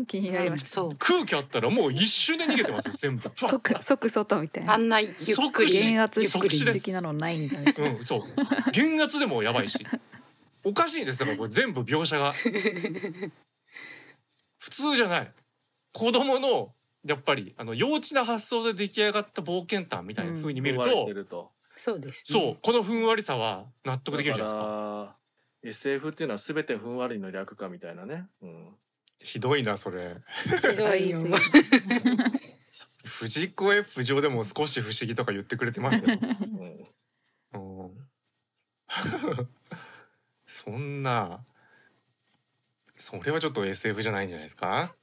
[0.00, 0.06] う。
[0.06, 0.82] 気になりました。
[0.98, 3.30] 空気あったらもう一瞬で逃げてますよ 全部。
[3.34, 4.74] 即即外みたいな。
[4.74, 5.14] あんなゆっ
[5.52, 5.72] くり。
[5.72, 6.20] 減圧
[6.72, 7.60] 的なのないんだ。
[7.60, 8.70] みたいなうんそう。
[8.72, 9.86] 減圧でもやばいし。
[10.64, 12.32] おかしいですだからこれ全部描写が。
[14.58, 15.32] 普通じゃない。
[15.92, 25.16] 子供のやっぱりあの幼稚な発想で出来上がった冒険譚みたいな風に見ると、ふんわりしてるとそうです、そうこのふんわりさは納得できるじゃないですか。
[25.62, 28.76] SF っていうのは全てふんわりの略かみたいなね、うん、
[29.18, 30.16] ひどいなそれ。
[30.44, 31.18] ひどいよ。
[33.04, 36.18] 藤子 F 上でも少し不思議とか言ってくれてましたよ、
[37.52, 37.84] うん。
[37.84, 38.06] うん。
[40.46, 41.44] そんな
[42.96, 44.94] それはちょっと SF じゃないんじゃないですか？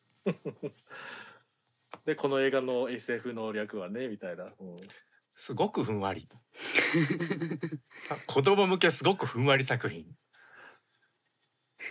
[2.05, 4.79] でこの映画の SF の略はねみたいな、うん
[5.41, 6.29] すごくふんわり。
[8.29, 10.05] 子供向けすごくふんわり作品。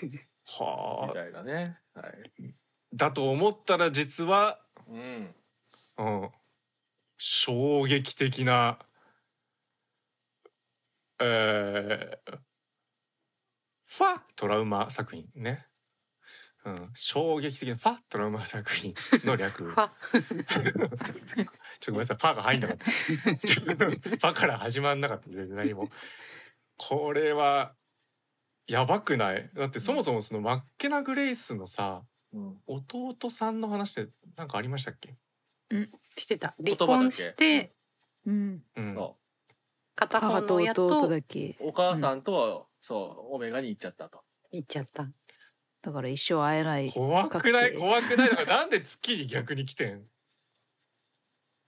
[0.03, 1.13] みはあ。
[1.13, 2.55] たいなね、はい。
[2.95, 5.35] だと思ったら実は、うん、
[5.99, 6.33] うん、
[7.19, 8.79] 衝撃的な
[11.19, 12.39] えー、
[13.87, 14.23] ファ！
[14.37, 15.67] トラウマ作品ね、
[16.65, 18.95] うん、衝撃的なファトラウマ作品
[19.25, 19.75] の略。
[19.75, 19.91] ちょっ
[21.81, 22.87] とごめんなさい、パーが入んなかった。
[24.21, 25.89] パから始まんなかった、全然何も。
[26.77, 27.75] これは、
[28.67, 29.51] やばくない？
[29.55, 32.03] だってそもそもそのマッケナ・グレイスのさ、
[32.33, 35.17] うん、弟さんの話ってなんかありましたっけ？
[36.17, 36.55] してた。
[36.63, 37.73] 離婚して
[38.27, 38.63] うん。
[38.77, 38.95] うん。
[38.95, 39.17] そ
[39.97, 41.57] 片方の親と弟だけ。
[41.61, 44.23] うお母さんとは、そうオメガに行っちゃったと。
[44.53, 45.09] 行っちゃった
[45.83, 47.75] だから一生会えない怖くない？
[47.75, 48.31] 怖くない？
[48.31, 50.03] だからなんで月に逆に来てん？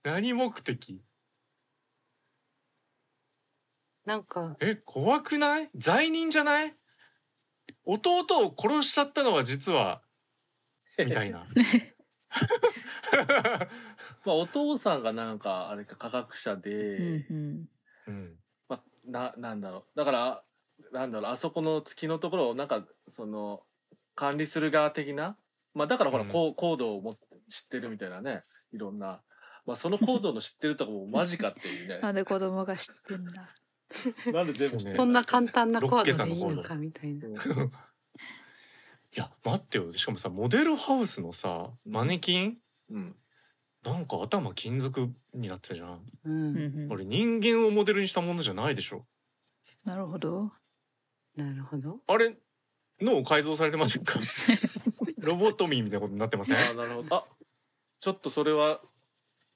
[0.04, 1.02] 何目的？
[4.04, 4.56] なんか。
[4.60, 5.70] え、怖くない？
[5.74, 6.74] 罪人じゃない？
[7.84, 10.02] 弟を殺しちゃったのは実は、
[10.98, 11.46] みたいな。
[14.24, 17.68] まあお父さんがなんかあれか科学者で、うんうん。
[18.06, 18.36] うん。
[18.68, 19.98] まあ、ななんだろう。
[19.98, 20.44] だから
[20.92, 21.32] なんだろう。
[21.32, 23.62] あそこの月のところをなんかその
[24.14, 25.36] 管理する側的な、
[25.74, 26.28] まあ、だからほら、うん。
[26.30, 28.44] こうコードをも知ってるみたいなね。
[28.72, 29.20] いろんな、
[29.66, 32.00] まあ、そのコードの知ってるとこも マジかっていうね。
[32.00, 33.54] なんで子供が知ってんだ。
[34.32, 34.96] なんで全部ね。
[34.96, 37.28] こんな簡単なコードでいいのかみたいな。
[37.28, 37.32] う
[37.64, 37.72] ん
[39.14, 39.92] いや待ってよ。
[39.92, 42.58] しかもさモデルハウスのさマネキン？
[42.90, 43.16] うん。
[43.84, 46.54] なんか頭金属になってたじゃん、ううん。
[46.54, 49.04] んうんあれ人間をモデルにしたものじゃないでしょ。
[49.84, 50.50] なるほど
[51.36, 52.00] なるほど。
[52.06, 52.34] あれ
[53.02, 54.18] 脳改造されてませんか？
[55.18, 56.56] ロボトミーみたいなことになってません？
[56.58, 57.14] あなるほど。
[57.16, 57.24] あ
[58.00, 58.80] ちょっとそれは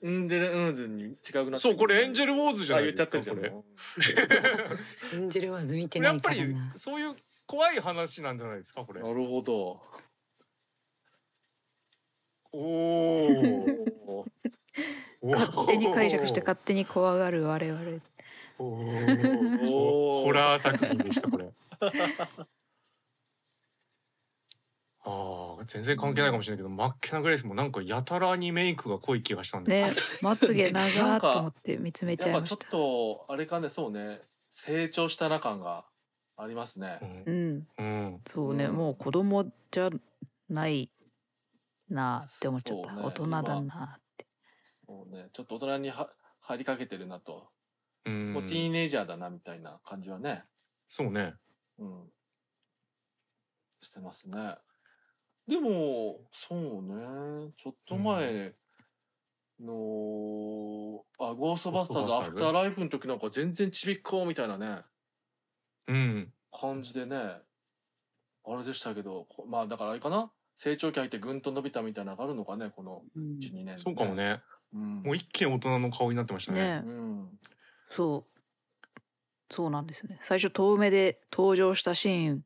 [0.03, 3.41] エンジェルウンズに違くなってそうこれエンジェルウォーズじゃあない言っちゃったじゃん。
[3.41, 3.49] で
[4.03, 4.29] すかこ
[5.13, 5.19] れ。
[5.19, 7.17] エンジェルワーズ見てないやっぱりそういう
[7.47, 9.01] 怖い話なんじゃないですかこれ。
[9.03, 9.81] なるほど。
[12.53, 12.59] お
[14.13, 14.25] お
[15.27, 17.83] 勝手に解釈して勝手に怖がる我々。
[18.59, 19.69] おおーー。
[20.25, 21.51] ホラー作品でしたこれ
[25.09, 29.95] ああ全然関係ないかもしれないけど、マッケナ・グレイスもなんかやたらにメイクが濃い気がしたんでね。
[29.95, 34.21] すまつげ長ーっと思って見つめちゃいやっぱちょっましたとあれかねそうね。
[34.51, 35.85] 成長したな感が
[36.37, 36.99] ありますね。
[37.27, 37.57] う、うん。
[37.59, 37.67] ん。
[37.79, 39.91] うん、そうね、うんもう子供じゃ
[40.49, 40.91] ない
[41.89, 43.03] なあって思っちゃった、ね。
[43.03, 44.27] 大人だなって。
[44.87, 45.29] そうね。
[45.33, 47.49] ちょっと大人には入りかけてるなと、
[48.07, 48.33] うん。
[48.33, 50.43] もうティーネイジャーだなみたいな感じはね。
[50.89, 51.35] そうね。
[51.79, 52.11] うん。
[53.81, 54.57] してますね。
[55.49, 58.55] でも、そうね、ちょっと前
[59.61, 64.83] の、あ、ゴーストバスターズアゴーストバスターズフターライブの時なんか全然ちびっこみたいなね、
[65.87, 66.33] うん。
[66.53, 70.33] 感じでね、あれでしたけど、こまあだからあれかな？
[70.57, 73.39] 成長期入ってぐんと伸びたみたいなのがあるのかね、このうん。
[73.39, 74.15] 1、2年、そうかも。
[74.15, 74.43] ね。
[74.75, 75.03] うん。
[75.03, 76.83] もう一気に大人の顔になってましたねね。
[76.85, 77.39] うん。
[77.91, 78.31] そう。
[79.49, 80.19] そうなんですよね。
[80.23, 82.45] 最初遠目で登場したシーン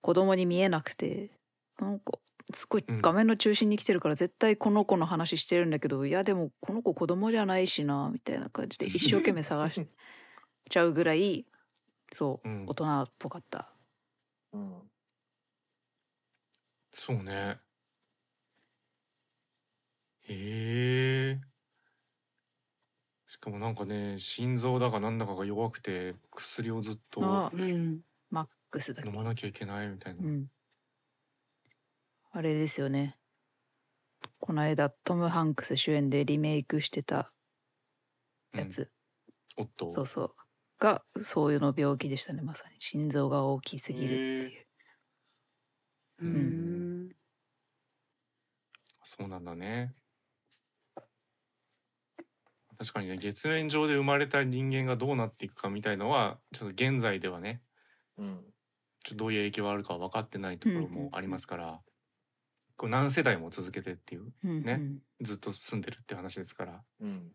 [0.00, 1.35] 子供に見えなくて
[1.78, 2.18] なんか
[2.52, 3.02] すごいうん。
[3.02, 9.86] 画面の中心に来てるから絶対この子の話してるんだけど、いやでもこの子子供じゃないしなみたいな感じで 一生懸命探し
[10.68, 11.46] ちゃうぐらい
[12.12, 12.64] そう、うん。
[12.66, 13.72] 大人っぽかった。
[14.52, 14.90] うん。
[16.92, 17.58] そうね。
[20.22, 21.40] へえ。
[23.28, 30.46] しかもなんかね心臓だかなんだかが弱くて薬をずっとマックスだ飲まなきゃいけないみたいな、うん
[32.36, 33.16] あれですよね。
[34.40, 37.32] この間トム・ハンクス主演でリメイクしてた
[38.52, 38.92] やつ、
[39.56, 39.90] おっと。
[39.90, 40.34] そうそう。
[40.78, 42.42] がそういうの病気でしたね。
[42.42, 42.76] まさに。
[42.78, 44.22] 心臓が大きすぎるって
[44.54, 44.66] いう。
[46.18, 47.08] うん。
[49.02, 49.94] そうなんだね。
[52.76, 57.62] 確かにね月面上で生まれた人間がどうなっていくかみたいのはちょっと現在ではね
[58.18, 58.44] うん。
[59.04, 61.80] ちょっとどういう影響があるかは分かってないところもありますから、
[62.76, 65.02] こう何世代も続けてっていううんねうん。
[65.22, 66.84] ずっと住んでるって話ですから。
[67.00, 67.32] うん。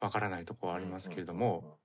[0.00, 1.78] 分からないところはありますけれども、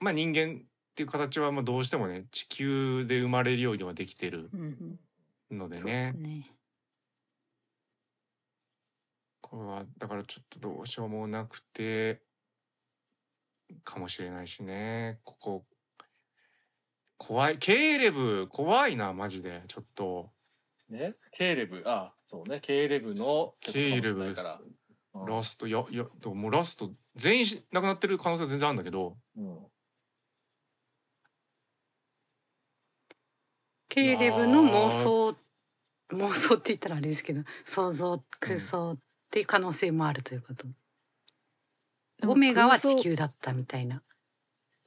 [0.00, 4.98] まあ人間っていう形はまあどうしてもね地球で生まれるようにはできてるうん
[5.50, 5.58] うん。
[5.58, 6.50] のでそうでねすね。
[9.40, 12.22] これはだからちょっとどうしようもなくて
[13.84, 15.20] かもしれないしね。
[15.24, 15.66] ここ
[17.18, 19.62] 怖いケーレブ怖いなマジで。
[19.68, 20.31] ちょっと
[20.92, 24.60] ね、ケーレブ、あ、そうね、ケーレブのケーレから。
[25.14, 25.26] うん。
[25.26, 29.16] ラストいやいやでももうラスト全員し亡くなってる可能性は全然あるんだけど。
[29.36, 29.58] うん。
[33.90, 35.36] ケイレブの妄想
[36.14, 38.98] 妄想って言ったらあれですけど想像空想っ
[39.30, 40.66] ていう可能性もあるということ、
[42.20, 44.02] でもオメガは地球だったみたいな。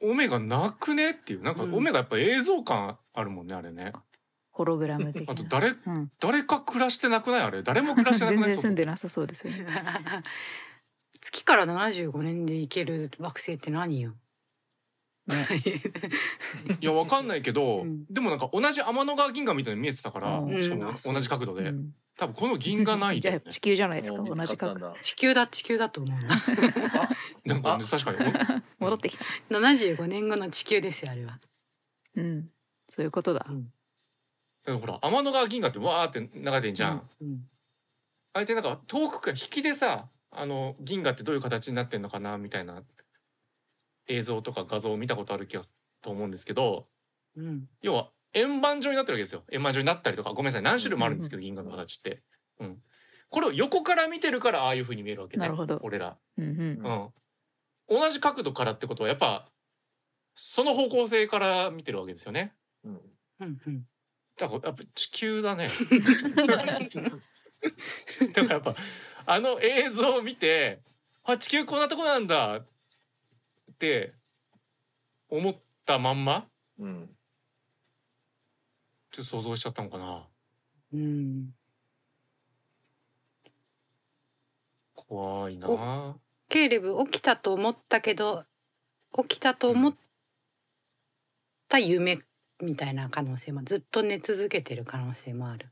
[0.02, 1.12] オメガなくね？
[1.12, 1.44] っていう。
[1.44, 1.76] なんかうん。
[1.76, 3.94] オメガやっぱ映像感あるもんねあれね
[4.56, 5.34] ホログラム的な。
[5.34, 7.42] あと誰うん、誰か暮らしてなくない？
[7.42, 7.62] あれ？
[7.62, 8.50] 誰も暮らしてなく全ない？
[8.56, 9.66] 然住んでなさそうですよね。
[11.20, 14.14] 月から75年で行ける惑星って何よ、
[16.80, 18.06] いやわかんないけど、うん。
[18.10, 20.64] でもなんか同じ天の川銀河みたいに見えてたから、うん。
[20.64, 21.94] しかも同じ角度で、うん。
[22.18, 24.24] 多分この銀河ないじゃ地球じゃないですか？
[24.24, 24.94] 同じ角見つかったんだ。
[25.02, 26.36] 地球だ地球だと思うな。
[27.56, 28.64] んかね確かに。
[28.80, 29.26] 戻ってきた。
[29.50, 31.40] 75年後の地球ですよあれは、
[32.16, 32.50] うん。
[32.88, 33.46] そういうことだ。
[33.50, 33.64] うん。
[33.64, 33.70] だ
[34.66, 37.40] からほら天の川銀河ってわーって流れてんじゃん、うん
[38.34, 42.84] あれってなんか遠くから引きでさあの銀河ってどういう形になってんのかなみたいな
[44.10, 46.86] 映像とか画像を見たことある気がすと思うんですけど
[47.38, 47.70] うん。
[47.82, 49.44] 要は円盤状になってるわけですよ。
[49.52, 52.22] 円盤状になったりとかごめんなさい何種類もあるんですけど、銀河の形って、
[52.60, 52.78] うん、
[53.30, 55.80] これを横から見てるからああいう風に見えるわけねなるほど。
[55.82, 57.12] 俺ら、うんうん。
[57.90, 59.48] うん、同じ角度からってことはやっぱ
[60.36, 62.54] その方向性から見てるわけですよね。
[62.84, 63.00] うん。
[64.38, 65.70] だからやっぱ地球だね。
[68.34, 68.76] だからやっぱ
[69.26, 70.82] あの映像を見て
[71.24, 72.66] あ地球こんなとこなんだっ
[73.80, 74.14] て
[75.30, 75.56] 思っ
[75.86, 77.10] たまんまうん。
[79.12, 80.28] ちょっと想像しちゃったのかな。
[80.94, 81.56] うん
[84.94, 85.70] 怖いな。
[85.70, 86.20] お
[86.50, 88.44] ケイレブ起きたと思ったけど
[89.18, 89.96] 起きたと思っ
[91.68, 92.20] た夢
[92.62, 95.70] みたいな可能性もずっと寝続けてる可能性もある。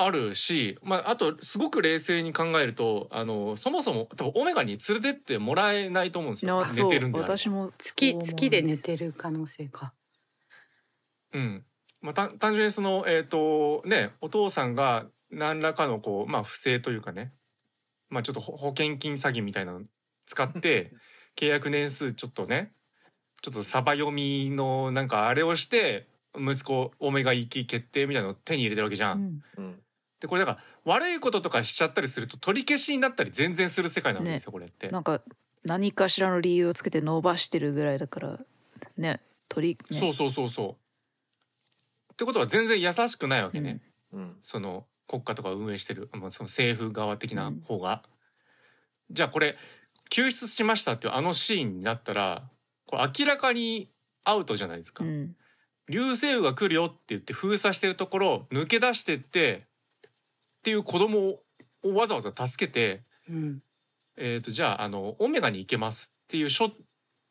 [0.00, 6.64] あるし、まあ、あとすごく冷静に考えるとあのそもそも多分オメガに連れてってもらえないと思うんですよ。
[6.64, 9.92] 寝てるんで私も月月で寝てる可能性か。
[11.32, 11.64] うん。
[12.00, 17.32] まあ、た単純にそのえっ、とねお父さんが何らかのこうまあ不正というかね。
[18.08, 19.82] まあちょっと保保険金詐欺みたいなの
[20.26, 20.92] 使って
[21.34, 22.72] 契約年数ちょっとね
[23.40, 29.42] ちょっとサバ読みのなんかあれをして息子オメガ行き決定みたいなのを手に入れてるわけじゃん。
[29.56, 29.80] うんうん。
[30.20, 34.88] でこれだから悪いこととかしちゃったりすると取り消しになったり全然する世界なんですよ、これって。
[34.88, 35.20] なんか
[35.64, 38.38] 何かしらの理由をつけて伸ばしてるぐらいだから
[38.96, 42.12] ね鳥ねそうそうそうそう。
[42.12, 43.80] ってことは全然優しくないわけね。
[44.12, 44.36] うん。
[44.42, 48.02] その国家とか運営してる、まあ、その政府側的な方が、
[49.10, 49.56] じゃあこれ
[50.10, 52.48] 救出しましたっていうあのシーンになったら
[52.88, 53.90] これ明らかに
[54.24, 55.36] アウトじゃないですか、うん。
[55.88, 59.66] 流星雨が来るよって言って封鎖してるところ抜け出してって
[60.06, 60.10] っ
[60.62, 61.40] ていう子供
[61.84, 63.62] をわざわざ助けて、うん。
[64.16, 66.72] えー、とじゃああのオメガに行けますっていうしょ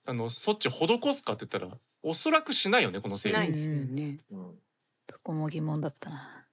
[0.05, 4.17] あのそっち施すかって言ったらおそらくしないよねこの生理しないですよね。
[4.31, 4.55] うん。
[5.09, 6.45] そこも疑問だったな。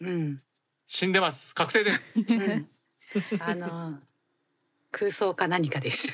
[0.00, 0.42] うん、
[0.86, 1.54] 死んでます。
[1.54, 2.18] 確定です。
[2.20, 2.68] うん、
[3.38, 3.98] あの
[4.90, 6.08] 空想か何かです。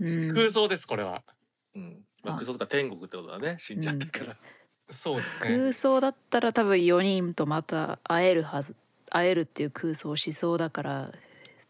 [0.00, 0.34] うん。
[0.34, 1.22] 空想ですこれは
[1.74, 2.04] うん。
[2.22, 2.38] まあ、あ。
[2.38, 3.56] クソとか天国ってことだね。
[3.58, 4.36] 死んじゃってから、
[4.90, 5.40] そうですね。
[5.56, 8.76] 空想だったら多分4人とまた会えるはず。
[9.14, 11.12] 会えるっていう空想をしそうだから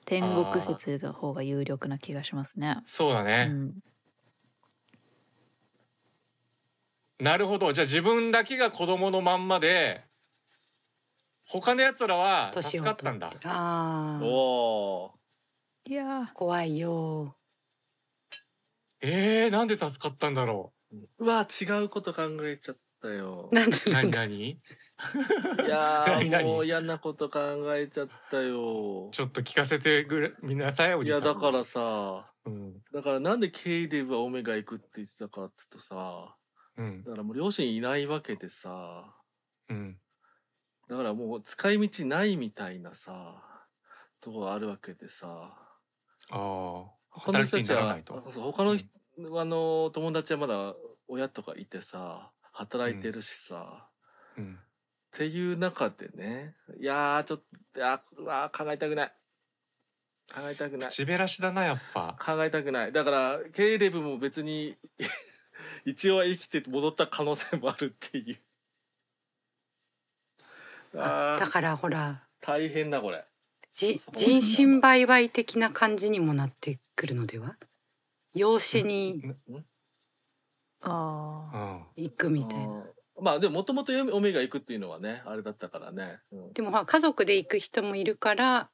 [0.06, 2.76] 天国説が方が有力な気がしますね。
[2.78, 3.74] うそうだね、ん、
[7.20, 7.74] なるほど。
[7.74, 10.04] じゃあ自分だけが子供のまんまで
[11.46, 13.30] 他のやつらは助かったんだ。
[13.44, 14.26] ああお
[15.04, 15.14] お
[15.86, 17.36] いや怖いよ
[19.06, 20.72] えー、なんで助かったんだろ
[21.18, 21.24] う？
[21.26, 23.50] わ違うこと考えちゃったよ。
[23.52, 24.30] なんでうなんだ何？
[24.30, 24.48] 何？
[24.50, 26.30] いや何？
[26.30, 26.44] 何？
[26.44, 27.40] ーもう嫌なこと考
[27.76, 29.10] えちゃったよ。
[29.12, 31.22] ちょっと聞かせてくれみなさいおいじさん。
[31.24, 32.74] やだからさうん。
[32.92, 36.34] だからなんでケイデブはオメガ行くって言ってたかっつうとさ
[36.78, 37.04] うん。
[37.04, 39.04] だからもう両親いないわけでさ
[39.68, 39.98] うん。
[40.88, 43.42] だからもう使い道ないみたいなさ
[44.20, 45.26] とこがあるわけでさ。
[46.30, 46.84] ああ
[47.14, 47.98] 他の人たちは
[48.36, 48.88] 他の人、
[49.38, 50.74] あの友達はまだ
[51.08, 53.88] 親とかいてさ働いてるしさ、
[54.36, 54.58] うん。
[55.14, 57.42] っていう中でねいやーちょっ
[57.72, 59.12] といやーうわー考えたくない。
[60.34, 60.88] 考えたくない。
[60.88, 62.16] 口減らしだなやっぱ。
[62.18, 62.92] 考えたくない。
[62.92, 64.76] だからケイレブも別に
[65.84, 68.40] 一応は生きて戻った可能性もあるっていう。
[70.96, 73.24] あーだからほら大変だこれ。
[73.72, 77.56] じ人身売買的な感じにもなってくるのでは？
[78.34, 79.22] 養子に
[80.82, 82.84] 行くみたいな。
[83.20, 86.52] まあでももともとオメガ行くっていうのはねあれだったからね、うん。
[86.52, 88.70] でもまあ家族で行く人もいるから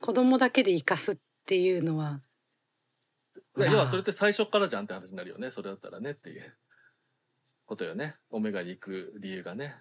[0.00, 1.16] 子供だけで行かすっ
[1.46, 2.20] ていうのは
[3.56, 5.50] 要はそれって最初からじゃんって話になるよね。
[5.50, 6.56] それだったらねっていう
[7.66, 8.16] ことよね。
[8.30, 9.76] オメガに行く理由がね。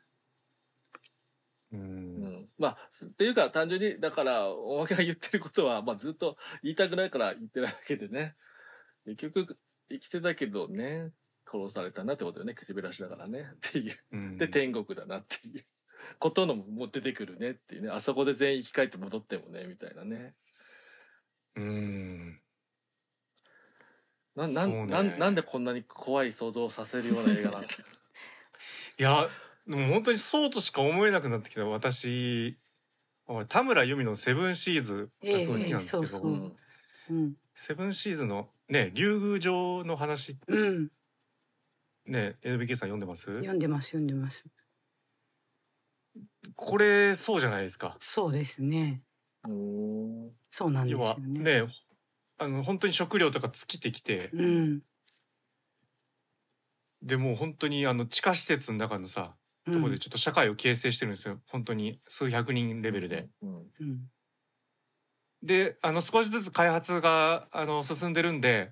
[1.73, 2.23] ううん。
[2.23, 8.35] ん、まあっていうか単純にだからおまけが言ってることは、まあ、ずっと言いたくないから言ってないわけでね。
[9.05, 9.57] 結局
[9.89, 11.11] 生きてたけどね
[11.51, 12.53] 殺されたなってことよね。
[12.53, 13.49] 口減らしだからね。
[13.55, 13.99] っていう。
[14.11, 14.37] うん。
[14.37, 15.65] で天国だなっていう。
[16.19, 17.89] ことのも出てくるねっていうね。
[17.89, 20.35] あそこで全員生き返って戻ってもねみたいなね。
[21.55, 22.41] うん。
[24.35, 24.85] ななね。
[24.85, 27.67] んなんなんでこんなに怖い想像をさせるような映画なんだ。
[27.67, 29.29] いや
[29.67, 32.57] でも本当にそうとしか思えなくなってきた私。
[33.25, 36.27] 俺田村由美の「セブンシーズ」がすごい好きなんですけど、ええそうそう。
[36.27, 36.55] うん。
[37.09, 40.37] うんセブンシーズのね竜宮城の話。
[40.47, 40.91] うん。
[42.05, 43.25] ね NBK さん読んでます？
[43.37, 44.43] 読んでます読んでます。
[46.55, 47.95] これそうじゃないですか。
[48.01, 49.03] そうですね。
[50.51, 51.67] そうなんです要はよねね
[52.37, 54.29] あの本当に食料とか尽きてきて。
[54.33, 54.81] うん。
[57.01, 59.35] でもう本当にあの地下施設の中のさ
[59.71, 59.91] とこうん。
[59.91, 61.39] でちょっと社会を形成してるんですよ。
[61.47, 61.99] 本当に。
[62.07, 63.29] 数百人レベルで。
[63.41, 63.55] うん。
[63.79, 63.99] うん。
[65.43, 68.71] であの少しずつ開発があの進んでるんで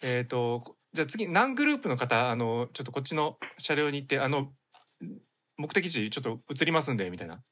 [0.00, 4.50] えっ、とじゃあ次何グループの方あのちょっとこっちの車両に行ってあの
[5.58, 7.42] 目的地ちょっと移りますんでみたいな。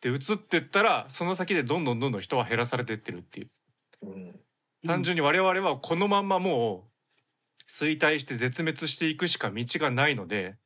[0.00, 3.50] で移ってったらその先でどんどんどんどん人は減らされてってるっていう。
[4.02, 4.40] うん。
[4.86, 10.56] 単純に我々はこのまんまもう衰退して絶滅していくしか道がないので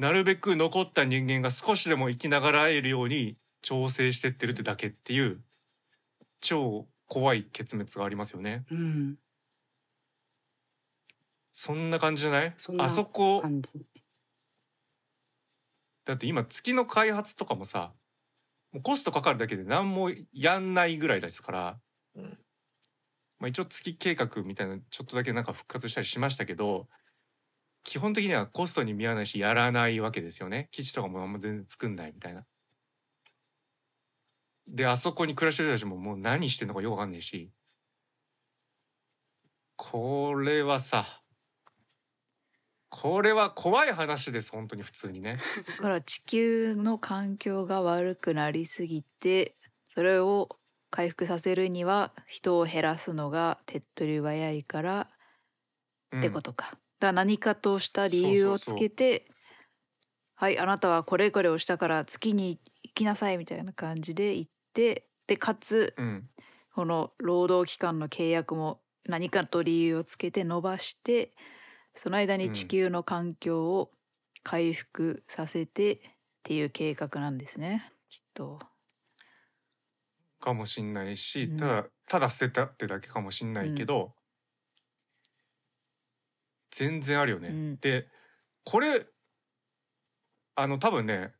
[0.00, 5.42] なるべく残った人間が少しでも生きながらえるように調整してってるってだけっていう
[6.40, 8.64] 超怖い結末がありますよね。
[8.70, 9.18] うん。
[11.52, 12.54] そんな感じじゃない？
[12.56, 13.42] そんなあそこ。
[16.06, 17.92] だって今月の開発とかもさ
[18.72, 21.78] もうコストかかるだけで何もやんないぐらいですから、
[22.16, 22.38] うん。
[23.38, 26.88] まあ、一応月計画みたいなちょっとだけなんか復活したりしましたけど
[27.82, 32.44] 基本的にはコストに見合わないしやらないわけですよね基地とかもあんま全然作んないみたいな。
[34.66, 37.52] であそこに暮らしてる人たちももう何してんのかよくわかんないし
[39.76, 41.22] これはさ
[42.90, 45.38] これは怖い話です本当に普通にね。
[45.78, 49.54] だから地球の環境が悪くなりすぎて
[49.84, 50.48] それを
[50.90, 55.08] 回復させるには人を減らすのが手っ取り早いから
[56.16, 56.72] ってことか。
[56.72, 59.26] だから何かとした理由をつけて
[60.34, 66.30] はいあなたはこれこれをしたから月に行きなさいみたいな感じで行ってでかつうん、うん
[66.72, 71.32] この労働期間の契約も何かと理由をつけて伸ばして
[71.94, 73.90] その間うんに地球の環境を
[74.44, 75.98] 回復させてっ
[76.44, 78.60] ていう計画なんですねきっと。
[80.40, 81.56] かもしんないし、うん。
[81.56, 84.14] ただただ捨てたってだけかもしんないけど、
[86.70, 87.48] 全然あるよね。
[87.48, 88.08] うんで
[88.64, 89.06] これ
[90.54, 91.32] あの多分ね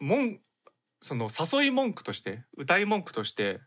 [0.00, 0.40] 文
[1.00, 3.60] その誘い文句として歌い文句として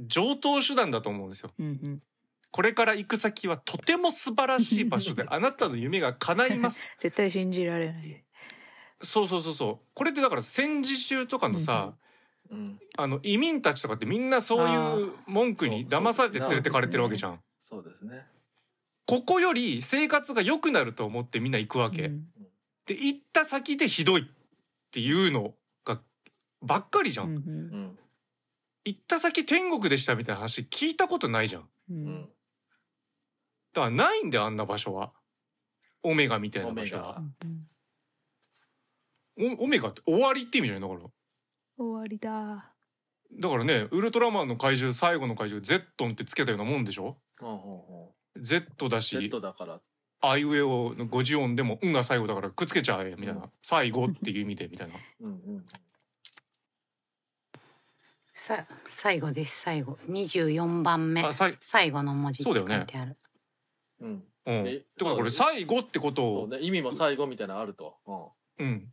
[0.00, 1.52] 上等手段だと思うんですよ。
[1.58, 2.02] うんうん、
[2.50, 6.88] これから行く先はとても素晴らしい場所で あなたの夢が叶います。
[6.98, 8.24] 絶対信じられない。
[9.02, 9.86] そうそうそうそう。
[9.94, 11.96] これってだから戦時中とかのさ、
[12.50, 17.40] うん、あの移民たちとかってみんなそういう文句に騙されて連れてかれてるわけじゃん。
[17.60, 18.26] そうですね。
[19.12, 22.06] ここより生活が良くなると思ってみんな行くわけ。
[22.06, 22.26] うん
[22.84, 24.24] で行った先でひどいっ
[24.90, 25.54] ていうの
[25.84, 26.00] が
[26.62, 27.26] ばっかりじゃん。
[27.26, 27.98] うんうん、
[28.84, 31.62] 行った先天国でしたみたいな話聞いたことないじゃん。
[31.62, 32.28] ううんん、
[33.72, 35.12] だからないんだよあんな場所は。
[36.02, 37.22] オメガみたいな場所は。
[39.38, 41.10] おオメガって終わりって意味じゃないだから。
[41.78, 42.72] 終わりだ。
[43.38, 47.16] だからねウルトラマンの怪獣最後の怪獣ゼットンってつけたようなもんでしょ？
[47.38, 49.00] ほうほうほ Z だう。
[49.00, 49.80] し Z だから。
[50.24, 55.64] あいうえおの50音でも「うん」が最後だからくっつけちゃえみたいな、うん最後っていう意味でみたいなうんうん。
[58.34, 63.16] さ最後です最後24番目あさい最後の文字って書そうだよねいてある
[64.00, 64.08] うん。
[64.10, 67.96] うんえだからこれ最後ってことをね、意味も最後みたいなのあると。
[68.58, 68.66] うん。
[68.66, 68.92] うん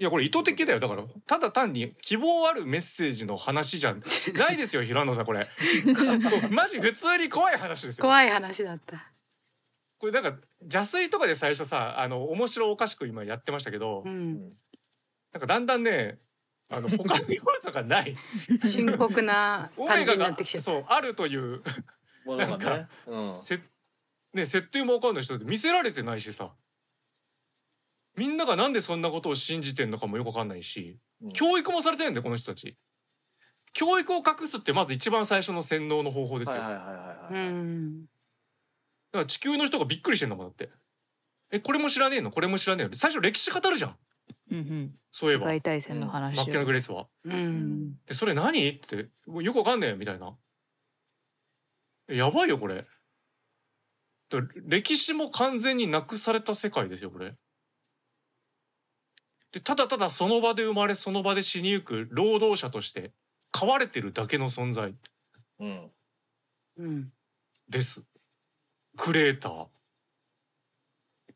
[0.00, 0.80] いやこれ意図的だよ。
[0.80, 3.94] だからただ単に希望あるメッセージの話じゃ
[4.34, 5.46] ないですよ平野さんこれ。
[6.48, 8.02] マジ普通に怖い話ですよ。
[8.02, 9.12] 怖い話だった。
[9.98, 14.54] これなんか邪推とかで最初さあの面白おかしく今やってましたけど、うん。
[15.32, 16.18] なんかだんだんね
[16.70, 18.16] あの他の要素がない。
[18.64, 20.70] 深刻なオ 感じになってきちゃった。
[20.70, 21.62] そうあるという
[22.24, 22.88] ものがなんかね。
[23.06, 23.36] うん。
[23.38, 23.60] せ
[24.32, 26.54] ね設定もわかんない人って見せられてないしさ
[28.20, 31.32] みんながなんでそんなことを信じてんのかもよくわかんないしうん。
[31.32, 32.76] 教育もされてるんだよこの人たち。
[33.72, 37.48] 教育を隠すってまず一番最初の洗脳の方法ですよ、はいはいだかはいはいはい。
[37.48, 38.04] うん。
[39.12, 40.68] ら地球の人がびっくりしてんだもんだって。
[41.50, 42.30] えこれも知らねえの？
[42.30, 42.94] これも知らねえの？
[42.94, 43.96] 最初歴史語るじゃん。
[44.50, 44.94] うんうん。
[45.10, 45.46] そういえば。
[45.46, 46.34] 世界大戦の話。
[46.34, 46.36] を。
[46.36, 47.06] マッケナ・グレースは。
[47.24, 47.94] うん。
[48.06, 48.68] でそれ何？
[48.68, 49.08] って
[49.40, 50.36] よくわかんねえみたいな。
[52.08, 52.86] えやばいよこれ。
[54.30, 57.34] だ歴史も完全になくされた世界ですよこれ
[59.52, 63.12] でただただその場で生まれその場で死にゆく労働者として
[63.50, 64.94] 飼われてるだけの存在。
[65.58, 65.90] うん。
[66.78, 67.12] うん。
[67.68, 68.04] です。
[68.96, 69.66] クレーター。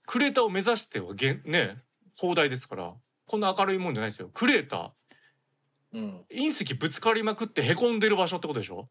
[0.07, 1.83] クレーターを目指してはげんね
[2.17, 2.95] 放題ですから
[3.27, 4.31] こんな明るいもんじゃないですよ。
[4.33, 5.99] クレーター。
[5.99, 6.25] うん。
[6.31, 8.89] 隕石ぶつかりまくってへこんでる場所ってことでしょ？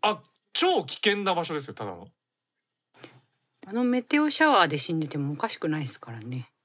[0.00, 0.22] あ
[0.54, 2.08] 超危険な場所ですよただの。
[3.66, 6.36] あのメテオシャワーで死んでてもおかしくないですからね。
[6.54, 6.59] うん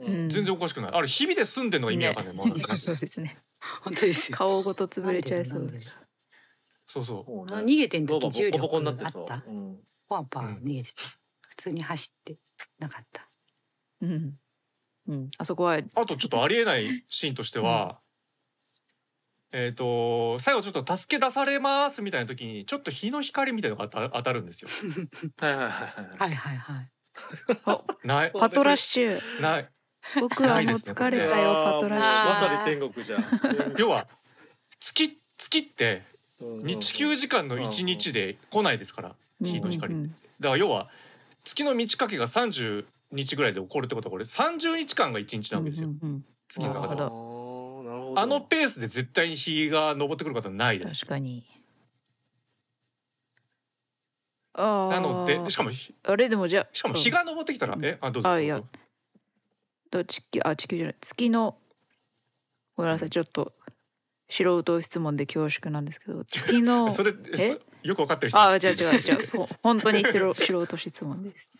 [0.00, 3.38] 全然おかしくないあれ日々で住んでんのが意味わかんない、まだねそうですね。
[3.82, 5.80] 本当ですよ顔ごと潰れちゃいそうで。
[6.86, 9.54] そうそう逃げてんロ時コボコにな力あってそう。
[9.54, 9.78] うん。
[10.08, 11.02] パワパワうん逃げてた
[11.48, 12.36] 普通に走って
[12.78, 13.26] なかった
[14.02, 14.34] うん。
[15.08, 15.30] うん。
[15.36, 15.74] あそこは。
[15.74, 17.98] あとちょっとありえないシーンとしては、
[19.52, 24.70] えっ、と最後ちょっと助け出されますみたいな時にちょっと日の光みたいなのが当たるんですよ
[25.38, 26.18] はいはいはいはい。
[26.18, 26.90] はいはいはい
[28.38, 29.40] パトラッシュ。
[29.40, 29.68] ない
[30.20, 32.24] 僕はもう疲れたよ、パトラッシュ。
[32.24, 33.24] まさに天国じゃん。
[33.78, 34.06] 要は
[34.80, 36.04] 月月って
[36.80, 40.16] 地球時間の1日で来ないですから日の光うんだか
[40.50, 40.88] ら要は
[41.44, 45.88] 月の満ち欠けが30日ぐらいで起こるってことはこれ30日間が1日なわけですよ。
[45.88, 51.00] うんうん月の中であのペースで絶対に日が昇ってくることはないです。
[51.00, 51.44] 確かに。
[54.54, 54.94] ああ。
[54.94, 56.68] なのでしかもひあれでもじゃあ。
[56.72, 57.84] しかも日が昇ってきたら、うん。
[57.84, 57.98] え？
[58.00, 58.56] あどうぞあいや。
[58.56, 58.68] どうぞ
[59.90, 61.56] と地球あ地球じゃない月の
[62.76, 63.52] ごめんなさいちょっと
[64.28, 67.48] 素人質問で恐縮なんですけど 月の それえ？
[67.54, 68.40] そよくわかってる人。
[68.40, 71.52] あ違う違う違うほ 本当に素人素人質問です。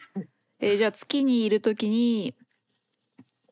[0.60, 2.34] えーじゃあ月にいる時に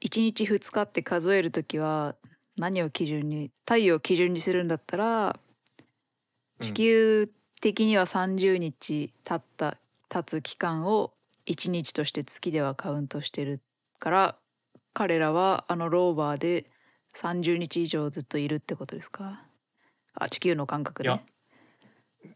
[0.04, 2.16] 1日2日って数える時は
[2.56, 5.38] 何を基準に太陽を基準にするんだったら
[6.60, 11.14] 地球的には30日経った経つ期間を
[11.46, 13.60] 1日として月ではカウントしてる
[13.98, 14.38] から
[14.96, 16.64] 彼らはあのローバーで
[17.14, 19.44] 30日以上ずっといるってことですか？
[20.14, 21.20] あ地球の感覚で、いや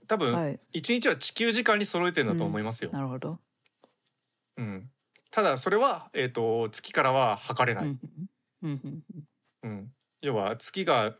[0.06, 0.60] 多分、はい。
[0.74, 3.38] 一日は地球時間に揃えてるんだと思いますよ、なるほど。
[4.58, 4.90] うん。
[5.30, 8.00] ただそれは、えー、と月からは測れない、うん
[8.62, 9.02] うん
[9.64, 9.70] うん。
[9.70, 11.14] うん要は月が、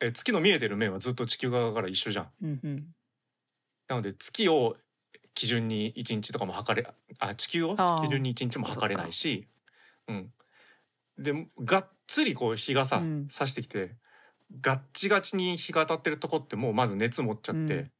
[0.00, 2.30] えー月の見えてる面はずっと地球側から一緒じゃん。
[2.42, 2.86] うんうん。
[3.88, 4.78] なので月を
[5.34, 6.88] 基準に1日とかも測れ
[7.18, 9.46] あ地球を基準に1日も測れないし
[10.10, 10.32] うん
[11.22, 13.96] でがっつりこう日がさ、うん差してきて
[14.60, 17.90] ガッチガチに日が当たってるとこってもうまず熱持っちゃって、うん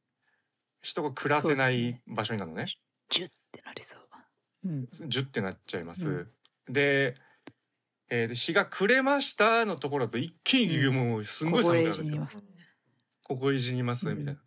[0.83, 2.65] 人が暮らせない場所になるのね
[3.09, 3.99] ジュってなりそう。
[4.65, 4.87] うん。
[5.07, 6.07] ジュってなっちゃいます。
[6.07, 6.27] うん
[6.73, 7.15] で、
[8.09, 12.27] えーで日が暮れましたのところだと一気にもうすんごい寒くなるんですよ。
[13.23, 14.39] ここいじりますうんみたいな。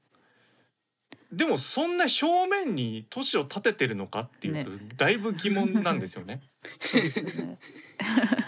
[1.33, 6.43] でもそんな表面に都市を建ててるのかっていうと、だいぶ疑問なんですよね。
[6.81, 7.59] そうですよね。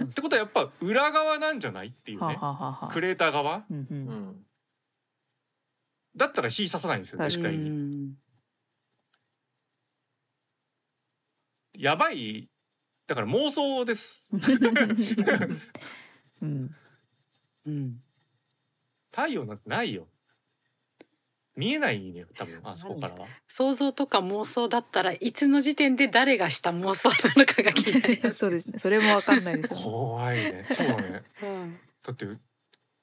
[0.04, 3.64] ってことはやっぱ裏側なんじゃないっていうはあ、ねはあはあはあクレーター側？
[3.70, 3.86] うんう。
[3.90, 3.98] うん
[4.30, 4.46] ん
[6.16, 7.70] だったら火刺さないんですよ確絶対に。
[7.70, 8.14] うん
[11.78, 12.48] やばい
[13.06, 14.30] だから妄想です。
[16.42, 16.74] うん。
[17.66, 18.02] うん
[19.10, 20.08] 太陽なんてないよ。
[21.56, 23.26] 見えないね多分あそこからは。
[23.48, 28.38] 想像とか妄想だったらいつの時点で誰がした妄想なのかが気になります。
[28.40, 28.78] そうですね。
[28.78, 29.84] それもわかんないですよね。
[29.84, 30.64] 怖いね。
[30.68, 31.22] そうだね。
[31.42, 32.26] うんだって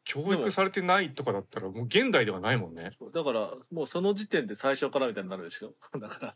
[0.06, 2.92] 教育されてないとかだったらもう現代ではないもんね。
[3.14, 6.36] だからもうその時点で最初からみたいになるでしょ だから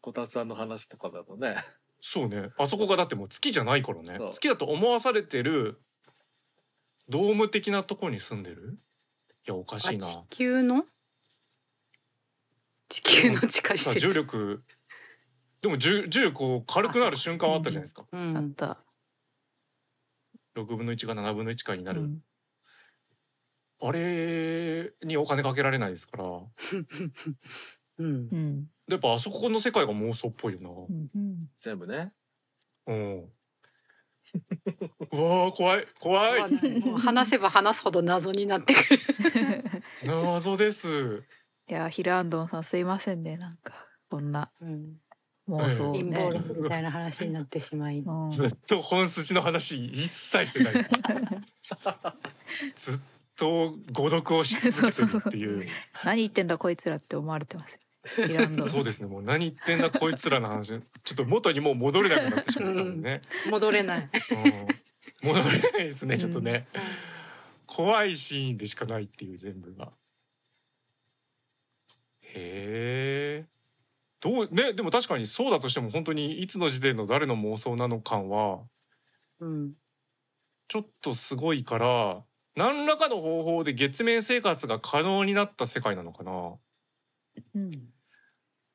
[0.00, 1.56] こたつさんの話とかだとね
[2.00, 2.50] そうね。
[2.56, 4.18] あそこがだってもう月じゃないからね。
[4.32, 5.80] 月だと思わされてる
[7.08, 8.78] ドーム的なところに住んでる？
[9.46, 10.06] いやおかしいな。
[10.06, 10.86] あ地球の？
[12.88, 14.06] 地球の地下施さあ設。
[14.06, 14.64] 重力
[15.62, 18.04] でも重重力こう軽くなる瞬間はあったじゃないですか。
[18.12, 18.78] うあっん、た。
[20.56, 22.02] 6分の1が7分の1回になる。
[22.02, 22.22] うん
[23.80, 26.24] あれにお金かけられないですから。
[27.98, 28.70] うんう、ん。
[28.88, 30.70] やっぱあそこの世界が妄想っぽいよな。
[30.70, 31.50] うんうん。
[31.56, 32.12] 全部ね
[32.86, 33.18] うん。
[33.24, 33.28] う
[35.12, 36.56] わー怖い怖い
[36.96, 39.00] 話せば話すほど謎になってくる。
[40.06, 41.22] 謎です。
[41.68, 43.36] いや、ヒルアンドンさんすいませんね。
[43.36, 43.72] なんか、
[44.10, 44.96] こんなうん、
[45.48, 46.38] 妄想ね謀。
[46.38, 48.00] 論みたいな話になってしまい。
[48.00, 50.74] うんずっと本筋の話一切してない。
[52.76, 53.00] ずっ
[53.36, 55.66] と誤読をし続けてるっていう。
[56.04, 57.80] 何言ってんだこいつらって思われてますよ。
[58.26, 59.06] ヒルアンドンさんそうですね。
[59.06, 60.68] もう何言ってんだこいつらの話。
[60.68, 60.78] ちょ
[61.14, 63.22] っと元にもう戻れなくなってしまったんでね。
[63.50, 64.10] 戻れない。
[65.22, 66.18] うん、戻れないですね。
[66.18, 66.66] ちょっとね。
[67.66, 69.90] 怖いシーンでしかないっていう全部が。
[72.34, 73.46] へえ。
[74.20, 78.60] どうねでも確かにそうだとしても本当にいつの時点の誰の妄想なの感は
[79.40, 79.72] うん、
[80.68, 82.22] ちょっとすごいから
[82.56, 86.54] 何らかの方法で月面生活が可能になった世界なのかな。
[87.54, 87.70] うん。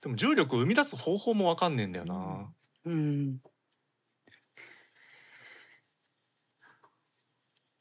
[0.01, 2.49] でも重力を生み出す方法もわかんねえんだよな、
[2.85, 3.37] うん、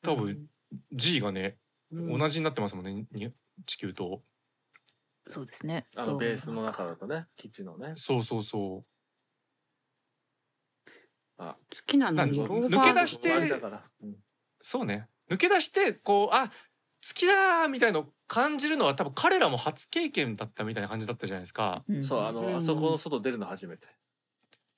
[0.03, 0.47] 多分
[0.93, 1.59] G がね、
[1.93, 3.33] うん、同じになってますもんねに
[3.67, 4.23] 地球と
[5.29, 5.85] そうですね。
[5.95, 7.93] あのベースの中だとね基地のね。
[7.95, 8.85] そうそうそ
[11.37, 11.57] あ。
[11.71, 14.11] 好きなのになんローバー抜け出してうん。
[14.11, 14.17] う
[14.63, 15.09] そうね。
[15.31, 16.53] 抜け出してこうあ好
[17.15, 21.85] きだーみたいのを感じるのは多分彼らも初経験だったみたいな感じだったじゃないですか。
[21.89, 22.05] うん。
[22.05, 22.57] そうあの、うん。
[22.57, 23.87] あそこの外出るの初めて。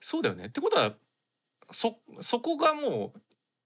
[0.00, 0.46] そうだよね。
[0.46, 0.94] ってことは
[1.70, 3.12] そそこがも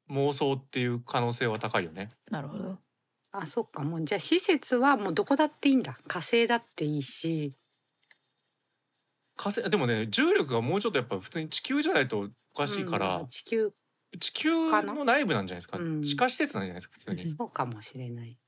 [0.08, 2.10] う妄想っていう可能性は高いよね。
[2.30, 2.78] なるほど。
[3.36, 3.82] あそっか。
[3.82, 5.98] もうじゃあ施設はもうどこだっていいんだ。
[6.06, 7.52] 火星だっていいし。
[9.36, 13.72] 火星でもね重力がもうちょっとやっぱ普通に地球じゃないとおかしいから、うん地球。
[14.20, 14.50] 地球
[14.82, 18.38] の内部なんじゃないですか、うん地下施設なんじゃないですか普通に、そうかもしれない。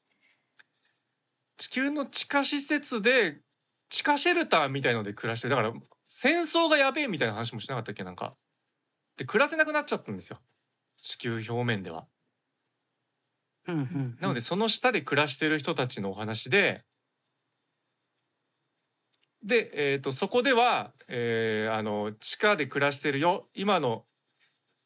[1.57, 3.41] 地球の地下施設で
[3.89, 5.57] 地下シェルターみたいので暮らしてる。
[5.57, 5.75] だから
[6.05, 8.05] 戦争がやべえみたいな話もしなかったっけ？
[8.05, 8.37] なんか。
[9.17, 10.39] で暮らせなくなっちゃったんですよ。
[11.03, 12.07] 地球表面では
[13.69, 16.85] うんうん、なのでその下で暮らしてる人たちのお話で
[19.43, 23.49] で、えー、とそこでは、えーあの地下で暮らしてるよ。
[23.55, 24.05] 今の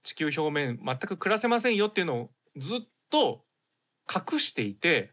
[0.02, 2.78] 地球表面全く暮らせませんよっていうのをずっ
[3.10, 3.44] と
[4.12, 5.12] 隠していて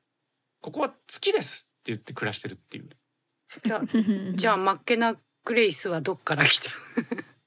[0.61, 2.89] ここは月ですって言って暮らしてるっていう。
[3.65, 3.81] じゃあ
[4.35, 5.15] じゃあマッケナ・
[5.45, 6.71] グレイスはどっから来た？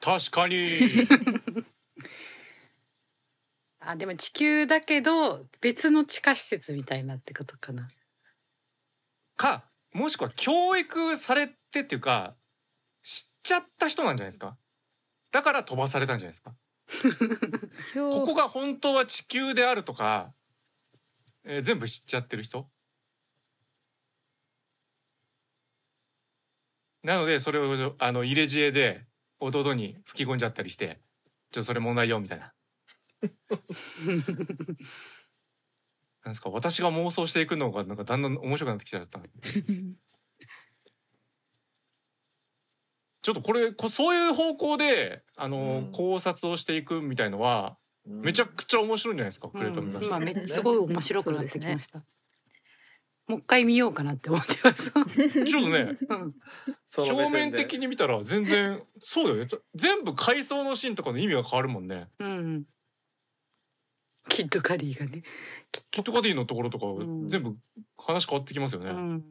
[0.00, 0.78] 確かに
[3.90, 7.88] あでも地球だけど別の地下施設みたいなってことかな。
[9.36, 12.34] かもしくは教育されてっていうか
[13.02, 14.58] 知っちゃった人なんじゃないですか？
[15.32, 16.54] だから飛ばされたんじゃないですか？
[18.10, 20.34] ここが本当は地球であるとか、
[21.44, 22.68] えー全部知っちゃってる人？
[27.02, 29.06] なのでそれをあの入れ知恵で
[29.40, 31.00] 弟に吹き込んじゃったりして
[31.52, 32.52] 「ちょっとそれ問題よ」みたいな。
[36.24, 39.20] なんですか私が妄想していくのがなんかだんだん面白くなってきちゃった
[43.22, 45.92] ちょっとこれこそういう方向であの、うん。
[45.92, 47.76] 考察をしていくみたいのは
[48.06, 48.20] うん。
[48.22, 50.46] めちゃくちゃ面白いんじゃないですか、クレートの雑誌今めね。
[50.46, 52.02] すごい面白くなってきました。
[53.26, 54.90] もう一回見ようかなって思ってます。
[55.44, 56.34] ちょっとねうん、
[56.96, 59.46] 表面的に見たら全然そうだよね。
[59.74, 62.08] 全部回想のシーンとかの意味が変わるもんね。
[62.18, 62.64] うん。
[64.28, 65.22] キッドカリーがね。
[65.90, 67.28] キットカディのところとかん。
[67.28, 67.56] 全部
[67.96, 69.24] 話変わってきますよね、うん。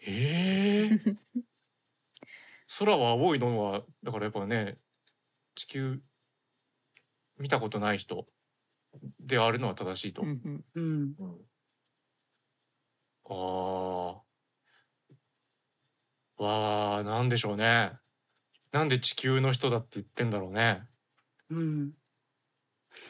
[0.00, 0.98] ええ
[2.78, 4.78] 空は青いのはだからやっぱね
[5.54, 6.00] 地球
[7.38, 8.26] 見たことない人
[9.20, 10.64] であるのは正しいと、うん。
[10.74, 11.14] うん。
[13.24, 14.22] ああ
[16.42, 17.92] わあなんでしょうね。
[18.70, 20.82] なんで地球の人だって言ってんだろうね
[21.50, 21.92] うん。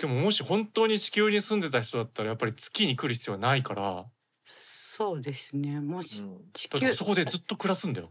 [0.00, 4.06] でももし本当に地球に住んでた人だったらやっぱり月に来る必要はないから。
[4.44, 5.80] そうですね。
[5.80, 6.38] もしうん。
[6.52, 8.10] 地球だってあそこでずっと暮らすんだよ。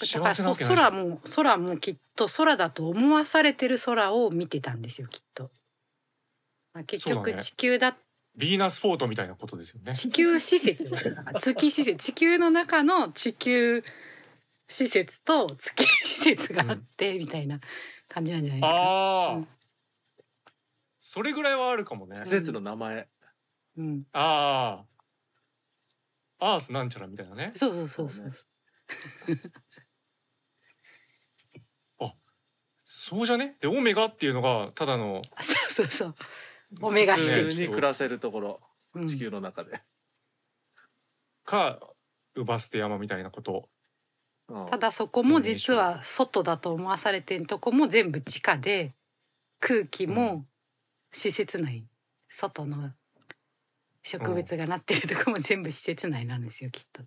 [0.00, 5.50] だ幸せなからそ空も空もきっと空だと思わされてる空を見てたんですよきっと。
[6.72, 7.96] まあ、結局地球だ
[8.38, 9.94] ヴィーナスフォートみたいなことですよね。
[9.94, 10.88] 地球施設
[11.40, 11.96] 月施設。
[11.96, 13.82] 地球の中の地球
[14.70, 17.60] 施設と月施設があってみたいな
[18.08, 18.76] 感じなんじゃないですか。
[18.78, 19.48] ああ、うん。
[21.00, 22.16] それぐらいはあるかもね。
[22.16, 23.08] 施設の名前。
[23.76, 24.84] うん、あ
[26.38, 27.52] あアースなんちゃらみたいなね。
[27.54, 28.32] そうそうそうそう。
[32.92, 33.56] そうじゃね？
[33.60, 35.22] でオメガっていうのがただの
[35.70, 36.14] そうそうそう。
[36.82, 37.56] オメガ普施ね設。
[37.56, 38.60] 通に暮らせるところ。
[38.94, 39.08] うん。
[39.08, 39.80] 地球の中で、
[41.44, 41.80] か
[42.34, 43.52] ウバステ山みたいなこと。
[43.52, 43.79] うん
[44.68, 48.92] ただそこも実は外だと思わされてるとこも全部地下で
[49.60, 50.44] 空気も
[51.12, 51.84] 施設内
[52.28, 52.90] 外の
[54.02, 57.02] 植物がなってるとこも全部施設内なんですよきっと。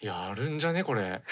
[0.00, 1.22] やるんじゃねこれ。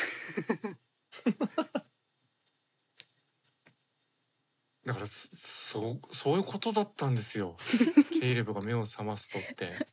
[4.85, 7.57] だからそそうそういうことだったんですよ。
[8.21, 9.89] ケイレブが目を覚ますとって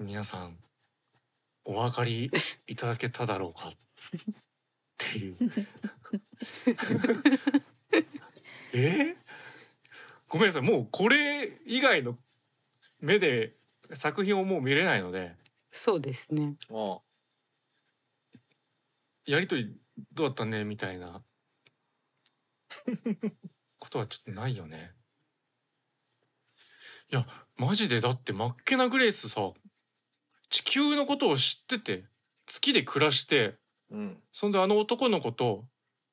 [0.00, 0.56] 皆さん
[1.64, 2.30] お分かり
[2.66, 3.68] いただけただろうか？
[3.68, 3.72] っ
[4.96, 5.36] ていう。
[8.72, 9.16] え？
[10.28, 10.62] ごめんなさい。
[10.62, 12.16] もうこれ以外の
[13.00, 13.56] 目で
[13.92, 15.36] 作品をもう見れないので。
[15.70, 16.56] そうですね。
[16.70, 16.98] うん
[19.26, 19.76] やりとり
[20.12, 21.22] どうだったねみたいな。
[23.78, 24.94] ことはちょっとないよね。
[27.12, 29.52] いやマジでだってマッケナ・グレイスさ
[30.50, 32.04] 地球のことを知ってて
[32.46, 33.56] 月で暮らして
[33.90, 34.22] うん。
[34.32, 35.64] そんであの男の子と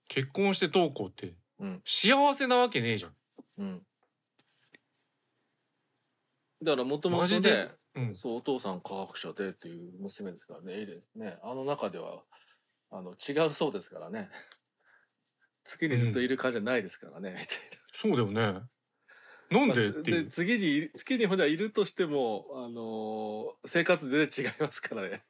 [0.07, 1.81] 結婚してどうこうってうん。
[1.83, 3.11] 幸せなわけねえじゃん。
[3.57, 3.81] うん。
[6.63, 7.51] だからもともとマジで？
[7.51, 11.37] ねうん、そうお父さん科学者でっていう娘ですからねエイレンね。
[11.43, 12.21] あの中では
[12.91, 14.29] あの違うそうですからね。
[15.63, 17.45] 月にずっといる感じじゃないですからね、みたい
[17.91, 18.61] そうだよね。
[19.49, 20.23] なんなでっていう。
[20.25, 25.23] で次に月にほらいるとしてもあのー生活全然違いますからね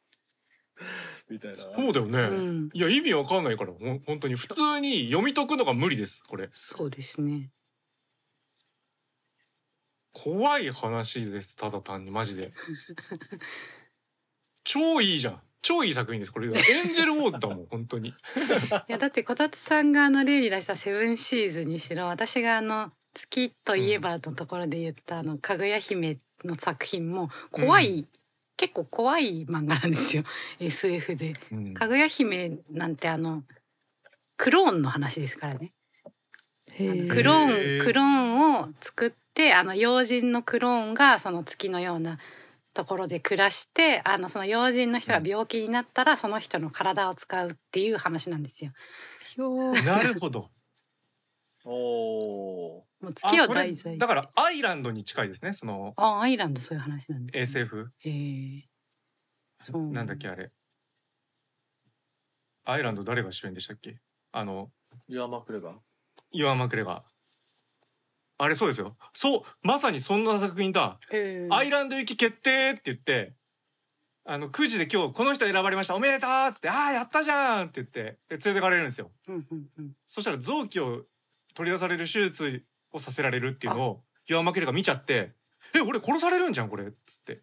[1.30, 2.20] みたいなそうだよね。
[2.20, 6.50] うん、いや意味わかんないからほん本当に普通に読み解くのが無理ですこれ。
[6.54, 7.52] そうですね。
[10.18, 12.52] 怖い話ですただ単にマジで
[14.64, 18.14] 超いいじゃん超いい作品ですこれエンジェルウォーズだもん 本当にい
[18.88, 28.08] やだってこたつさんがあの例に出した「セブンシーズ」にしろ私があの「月といえば」のところで言ったあの「かぐや姫」の作品も怖い、
[28.58, 30.24] 結構怖い漫画なんですよ。
[30.60, 31.34] SF で。
[31.52, 31.74] うん。
[31.74, 33.44] かぐや姫なんてあの
[34.38, 35.74] クローンの話ですからね。
[36.68, 37.80] クロへー。
[37.80, 42.20] ーンクローンを作ってあの要人のクローンがその月のような
[42.74, 48.72] ところで暮らしてあのその要人の人が病気になったらその人の体を使うっていう話なんですよ。
[49.86, 50.50] なるほど。
[51.66, 53.98] おおもう月をあそれ題材。
[53.98, 55.94] だからアイランドに近いですねその。
[55.98, 58.64] あアイランドそういう話なんです、SF へえ。
[59.62, 59.84] そう。
[59.92, 60.52] なんだっけあれ。
[62.66, 63.98] アイランド誰が主演でしたっけ？
[64.32, 65.76] あのーイワンマクレガー。
[66.32, 67.04] イワン・マクレガー。
[68.40, 68.98] あれそうですよ。
[69.14, 71.00] そうまさにそんな作品だ。
[71.52, 73.34] アイランド行き決定って言って
[74.26, 79.12] あのくじで今日この人選ばれましたおめでとうっつってああやったじゃんって言ってで連れてかれるんですよ。
[79.30, 79.92] うんうんうん。
[80.08, 81.06] そしたら臓器を
[81.54, 82.64] 取り出される手術
[82.98, 85.34] をさせられるっていうのをイワンマクが見ちゃって
[85.74, 87.42] 「え俺殺されるんじゃんこれ」っつって。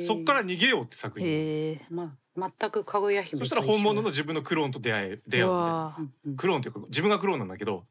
[0.00, 7.84] そっから逃げようって作品、ま全くかぐや姫そしたら本物の自分のクローンと出会え出会うみたいなクローンっていうか自分がクローンなんだけど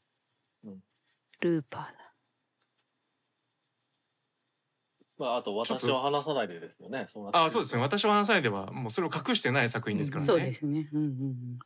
[1.42, 1.92] ルーパーだ。
[5.18, 7.08] まああと私を話さないでですよね。
[7.10, 7.82] そあそうですね。
[7.82, 10.90] 私は話さないではもうそれを隠してない作品ですからね、そうですね。
[10.94, 11.60] うんうん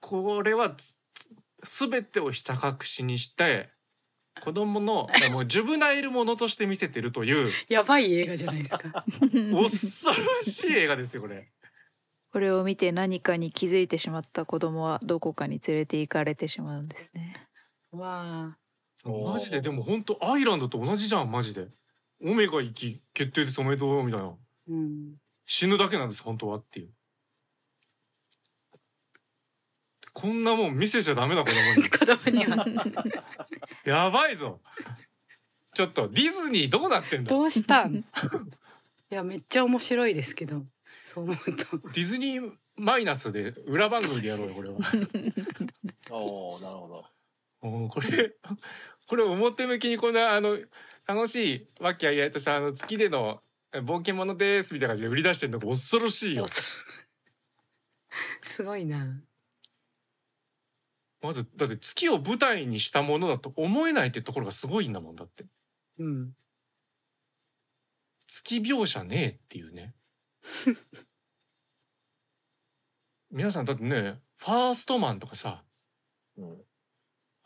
[0.00, 0.98] これはつ
[1.64, 3.70] 全てをひた隠しにして
[4.42, 8.78] 子供のもうジュブナイルものとして見せてるというやばい映画じゃないですか。
[8.78, 9.68] 恐ろ
[10.42, 11.50] しい映画ですよこれ。
[12.32, 17.36] これを見て何かに気づいてしまった子供はどこかに連れて行かれてしまうんですね。
[17.92, 18.56] わ
[19.04, 19.08] あ。
[19.08, 19.60] マジで？
[19.60, 21.68] でも本当アイランドと同じじゃんマジで。
[22.24, 24.32] オメガ行き決定ですおめでとうみたいな
[24.68, 25.16] うん。
[25.44, 26.90] 死ぬだけなんです本当はっていう。
[30.12, 32.66] こんなもん見せちゃダメな子供に 子供には
[33.84, 34.60] やばいぞ
[35.74, 37.30] ちょっとディズニーどうなってんだ？
[37.30, 37.96] どうしたん？
[37.96, 38.04] い
[39.10, 40.64] やめっちゃ面白いですけど。
[41.04, 41.78] そう思うと。
[41.88, 44.76] ディズニーマイナスで裏番組でやろうよこれは。
[46.10, 47.06] おおなるほど。
[47.62, 48.34] おーこれ
[49.08, 50.58] これ表向きにこんなあの
[51.06, 56.46] 楽しい和気あいあいとしたあの月でのえ冒険者ですみたいな感じで売り出してるのが恐ろしいよ。
[58.42, 59.06] すごいな。
[61.22, 65.44] まずだって月を舞台にしたものだと思えないってところがすごいんだもんだって。
[65.98, 66.32] うん。
[68.26, 69.94] 月描写ねえっていうね。
[73.30, 75.64] 皆さんだってねファーストマンとかさ
[76.36, 76.64] うん。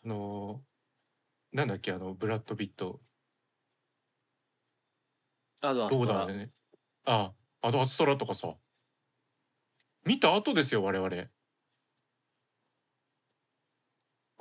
[0.04, 3.00] あのーなんだっけあのブラッド・ピット
[5.62, 6.50] あとはローダーでね。
[7.04, 7.32] あ
[7.62, 8.54] あ、アドアストラとかさ。
[10.04, 11.10] 見た後ですよ、我々。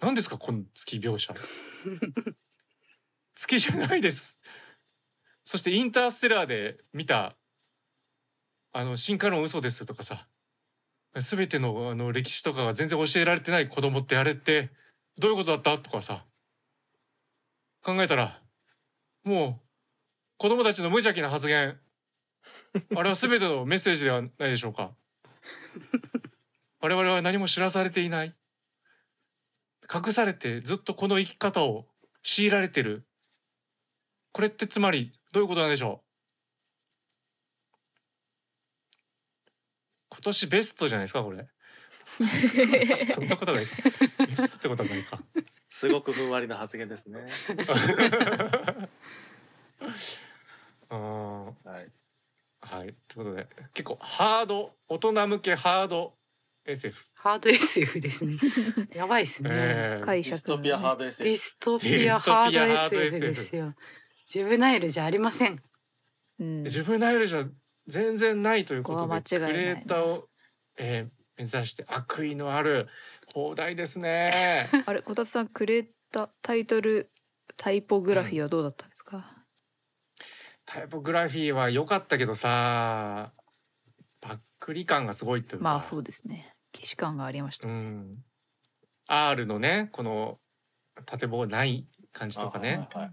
[0.01, 1.33] 何ですか、この月描写。
[3.35, 4.39] 月じゃないです。
[5.45, 7.37] そしてインターステラーで見た、
[8.71, 10.27] あの、進化論嘘ですとかさ。
[11.21, 14.69] すべてのあの歴史とかが全然教えられてない子供ってあれって
[15.17, 16.25] どういうことだったとかさ。
[17.81, 18.41] 考えたら、
[19.23, 19.65] もう
[20.37, 21.79] 子供たちの無邪気な発言
[22.95, 24.91] あれは全てのメッセージではないでしょうか
[26.81, 28.35] 我々は何も知らされていない
[29.93, 31.87] 隠されてずっとこの生き方を
[32.23, 33.05] 強いられてる。
[34.31, 36.05] これってつまりどういうことなんでしょう？
[40.09, 41.47] 今年ベストじゃないですかこれ。
[43.09, 43.65] そんなことない。
[43.65, 43.71] か
[44.27, 45.19] ベストってことはないか。
[45.69, 47.19] すごくふんわりな発言ですね。
[50.89, 51.53] あー。
[51.69, 51.91] はい。
[52.61, 52.95] はい。
[53.07, 56.17] ということで結構ハード大人向けハード
[56.65, 58.37] SF、ハード SF ですね。
[58.93, 59.49] やばいですね。
[59.51, 61.37] えー解ディストピアハードデ SF ィ。
[61.37, 63.75] ストピアハード SF ですよ。
[64.27, 65.61] ジュブナイルじゃありません。
[66.39, 67.45] うん自分ナイルじゃ
[67.87, 70.29] 全然ないということでここは間違いないクリエイターを、
[70.77, 72.87] えー目指して悪意のある
[73.33, 77.11] 放題ですね あれこたつさんくれたタイトル
[77.57, 79.45] タイポグラフィーはどうだったんですか、
[80.65, 83.33] タイポグラフィーは良かったけどさ
[84.21, 88.11] ばっくり感がすごいというかまあそうですね既視感がありました、うん、
[89.07, 90.39] R のねこの
[91.05, 92.87] 縦棒ない感じとかね。
[92.91, 93.11] はいはい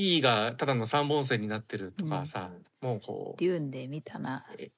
[0.00, 4.70] E がただの三本線になってるとかさ、もうこうデューンで見たなって。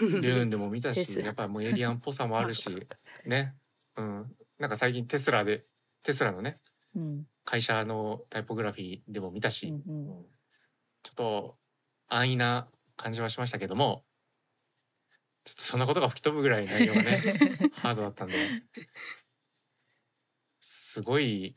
[0.00, 2.68] デューンでも見たしやっぱりもうエイリアンっぽさもあるし
[3.26, 3.54] ね、
[3.96, 5.64] うん、なんか最近テスラで
[6.02, 6.60] テスラのね
[6.94, 7.26] うん。
[7.44, 10.26] 会社のタイポグラフィーでも見たし、うんうん。
[11.02, 11.56] ちょっと
[12.08, 14.04] 安易な感じはしましたけども
[15.46, 17.22] ちょっとそんなことが吹き飛ぶぐらい内容がね
[17.80, 18.34] ハードだったんで。
[20.60, 21.56] すごい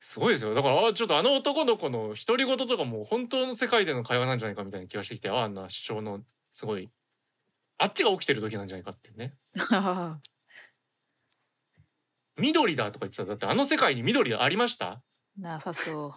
[0.00, 0.54] すごいですよ。
[0.54, 6.90] だからあちょっとあの男の子の独り言とかも本当の世界での会話なんじゃないかみたいな気がしてきてああんな主張のすごい
[7.78, 9.34] あっちが起きてる時なんじゃないかってね。
[12.38, 13.24] 緑だとか言ってた。
[13.24, 15.02] だってあの世界に緑ありました？
[15.38, 16.14] なさそ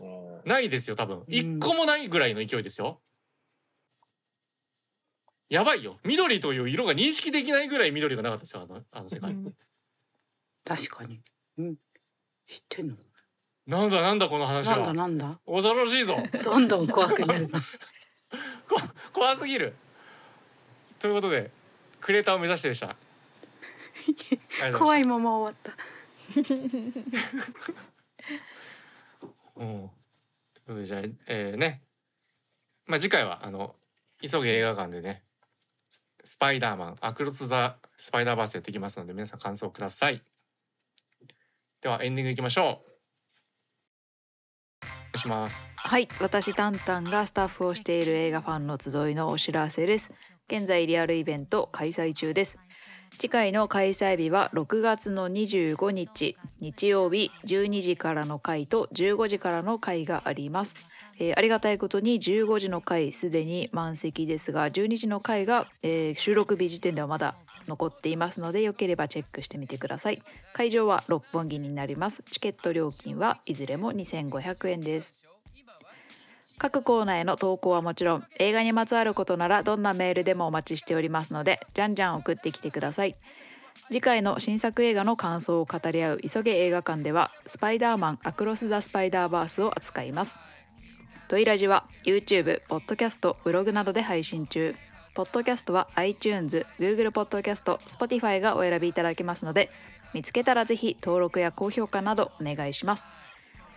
[0.00, 0.04] う。
[0.04, 1.18] んないですよ多分。
[1.20, 1.24] ん。
[1.28, 3.00] 一個もないぐらいの勢いですよ、
[5.48, 9.34] やばいよ緑という色が認識できないぐらい緑がなかったですよあのあの世う、界、
[10.64, 11.20] 確かに。
[11.58, 11.76] うん。
[12.48, 12.96] 知ってんの？
[13.66, 15.40] なんだなんだこの話なんだはなんだ？
[15.46, 17.58] 恐ろしいぞどんどん怖くなるぞ。
[18.68, 18.80] こ
[19.12, 19.74] 怖すぎる
[20.98, 21.50] ということで
[22.00, 22.96] クリエイターを目指してでしたし
[24.78, 25.72] 怖いまま終わった。
[25.72, 25.78] た
[29.56, 29.90] うんという
[30.66, 31.82] ことでじゃあえー、ね
[32.86, 33.76] まあ次回はあの
[34.20, 35.22] 急げ映画館でね
[36.26, 40.20] スパイダーマンアクロス・ザ・スパイダーバースやっていきますので皆さん感想ください。
[41.80, 42.66] ではエンディングいきましょう。
[44.82, 45.64] お願いします。
[45.76, 50.12] はい私タンタンがスタッフをしている映画ファンの集いのお知らせです。
[50.48, 52.58] 現在リアルイベント開催中です。
[53.18, 60.76] 次回の開催日は6月の25日日曜日12時からの回と15時からの回があります、
[61.18, 67.36] えーありがたいことに15時の回すでに満席ですが12時の回が、えー収録日時点ではまだ
[67.66, 70.22] 残っていますのでよければチェックしてみてください。
[70.52, 72.22] 会場は六本木になります。
[72.30, 75.14] チケット料金はいずれも2500円です。
[76.58, 83.16] 各コーナーへの投稿はもちろん映画にまつわることならどんなメールでもお待ちしておりますのでじゃんじゃん送ってきてください。
[83.88, 90.38] 次回の新作映画の感想を語り合う急げ映画館ではスパイダーマンアクロス・ザ・スパイダーバースを扱います。
[91.28, 94.74] トイラジは YouTube、ポッドキャスト、ブログなどで配信中
[95.14, 99.70] ポッドキャストは iTunes、Google ポッドキャスト、Spotify がお選びいただけますので
[100.14, 103.06] 見つけたらぜひ登録や高評価などお願いします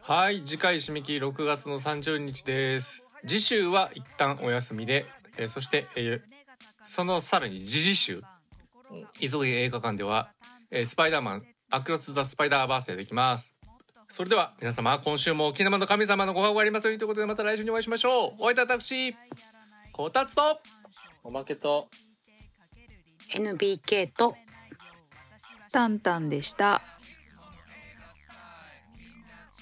[0.08, 3.08] はい次回締め切り6月の30日です。
[3.26, 6.36] 次週は一旦お休みで、えーそして、えー
[6.84, 8.22] そのさらに次々週
[9.20, 10.30] 急げ映画館では、
[10.70, 11.42] えースパイダーマン
[11.72, 13.56] アクロス・ザ・スパイダーバースでできます。
[14.08, 18.34] それでは皆様今週も沖縄の神様のご加護ありますようにということでまた来週にお会いしましょう。
[18.38, 19.16] お会いいた私
[19.92, 20.60] こたつと
[21.24, 21.90] おまけと
[23.34, 24.36] NBK と
[25.72, 26.84] タンタンでした。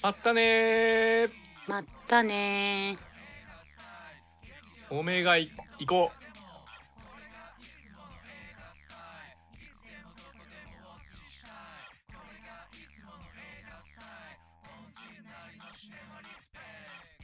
[0.04, 1.30] まったねー。
[1.66, 4.94] まったねー。
[4.94, 5.50] おめえがい
[5.80, 6.24] 行こう。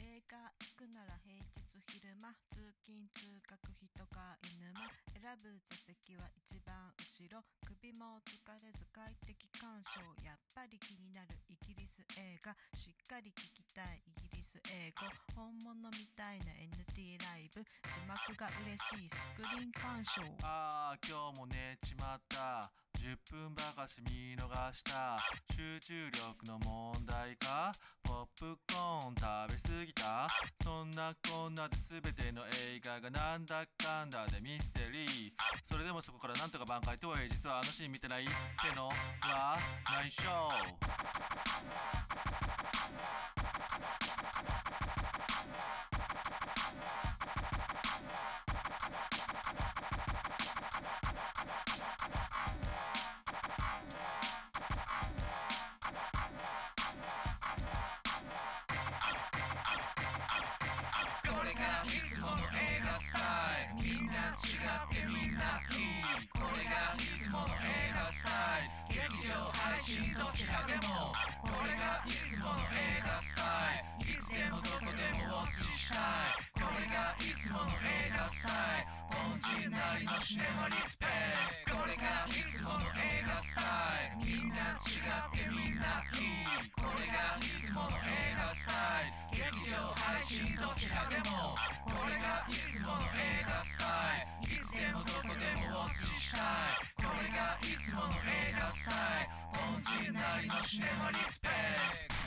[0.00, 1.44] 映画行くなら平日
[1.92, 4.38] 昼間通勤通学犬間
[5.12, 6.24] 選ぶ座席は
[7.20, 8.32] 一番後ろ首も疲
[8.64, 10.00] れず快適鑑賞。
[10.24, 12.56] やっぱり気になるイギリス映画。
[12.72, 15.04] しっかり聞きたいイギリス英語。
[15.36, 20.22] 本物みたいな NT ライブ字幕が嬉しいスクリーン鑑賞。
[20.40, 22.89] ああ今日も寝ちまった。
[22.98, 25.18] 10分ばかし見逃した。
[25.54, 27.72] 集中力の問題か。
[28.02, 30.28] ポップコーン食べ過ぎた。
[30.64, 35.32] そんなこんなで全ての映画がなんだかんだでミステリー。
[35.62, 38.32] それでもそこからなんとか挽回とはいえ実はあのシーン見てないって
[38.76, 40.22] のは内緒
[80.20, 81.06] シネマリスペ
[81.64, 84.28] クトこれがいつもの映画スタイル。
[84.28, 86.68] みんな違ってみんないい。
[86.76, 89.48] これがいつもの映画スタイル。
[89.48, 91.56] 劇場配信どちらでも
[91.88, 96.84] これがいつもの映画スタイルいつでもどこでもウォッチしたい。
[97.00, 99.40] これがいつもの映画スタイル。
[99.56, 102.19] 凡人なりのシネマリスペク。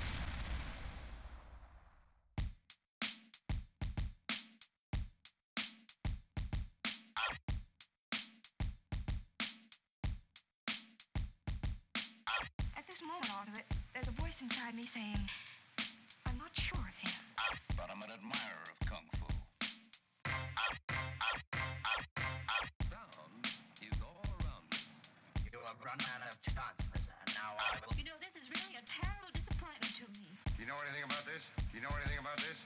[14.74, 15.30] A voice inside me saying,
[16.26, 17.14] I'm not sure of him.
[17.78, 19.28] but I'm an admirer of kung fu.
[22.90, 23.46] Sound
[23.82, 24.78] is all around me.
[25.52, 27.94] You have run out of chances, and now I will.
[27.98, 30.26] You know, this is really a terrible disappointment to me.
[30.58, 31.48] Do you know anything about this?
[31.70, 32.58] Do you know anything about this?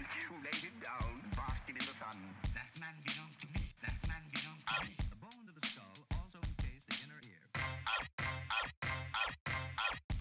[0.00, 2.16] You laid it down, basking in the sun.
[2.54, 3.62] That man belongs to me.
[3.84, 4.94] That man belongs to me.
[5.10, 7.44] The bone of the skull also encased the inner ear.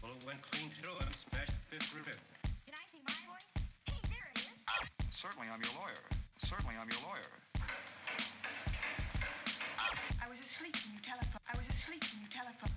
[0.02, 0.72] Well, it went clean
[1.70, 2.18] Fifth Rivet.
[2.66, 3.46] Can I see my voice?
[3.86, 4.50] Hey, there it is.
[4.68, 4.82] Ah,
[5.14, 6.02] certainly, I'm your lawyer.
[6.42, 7.30] Certainly, I'm your lawyer.
[10.18, 11.46] I was asleep when you telephoned.
[11.46, 12.74] I was asleep when you telephoned.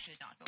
[0.00, 0.39] should not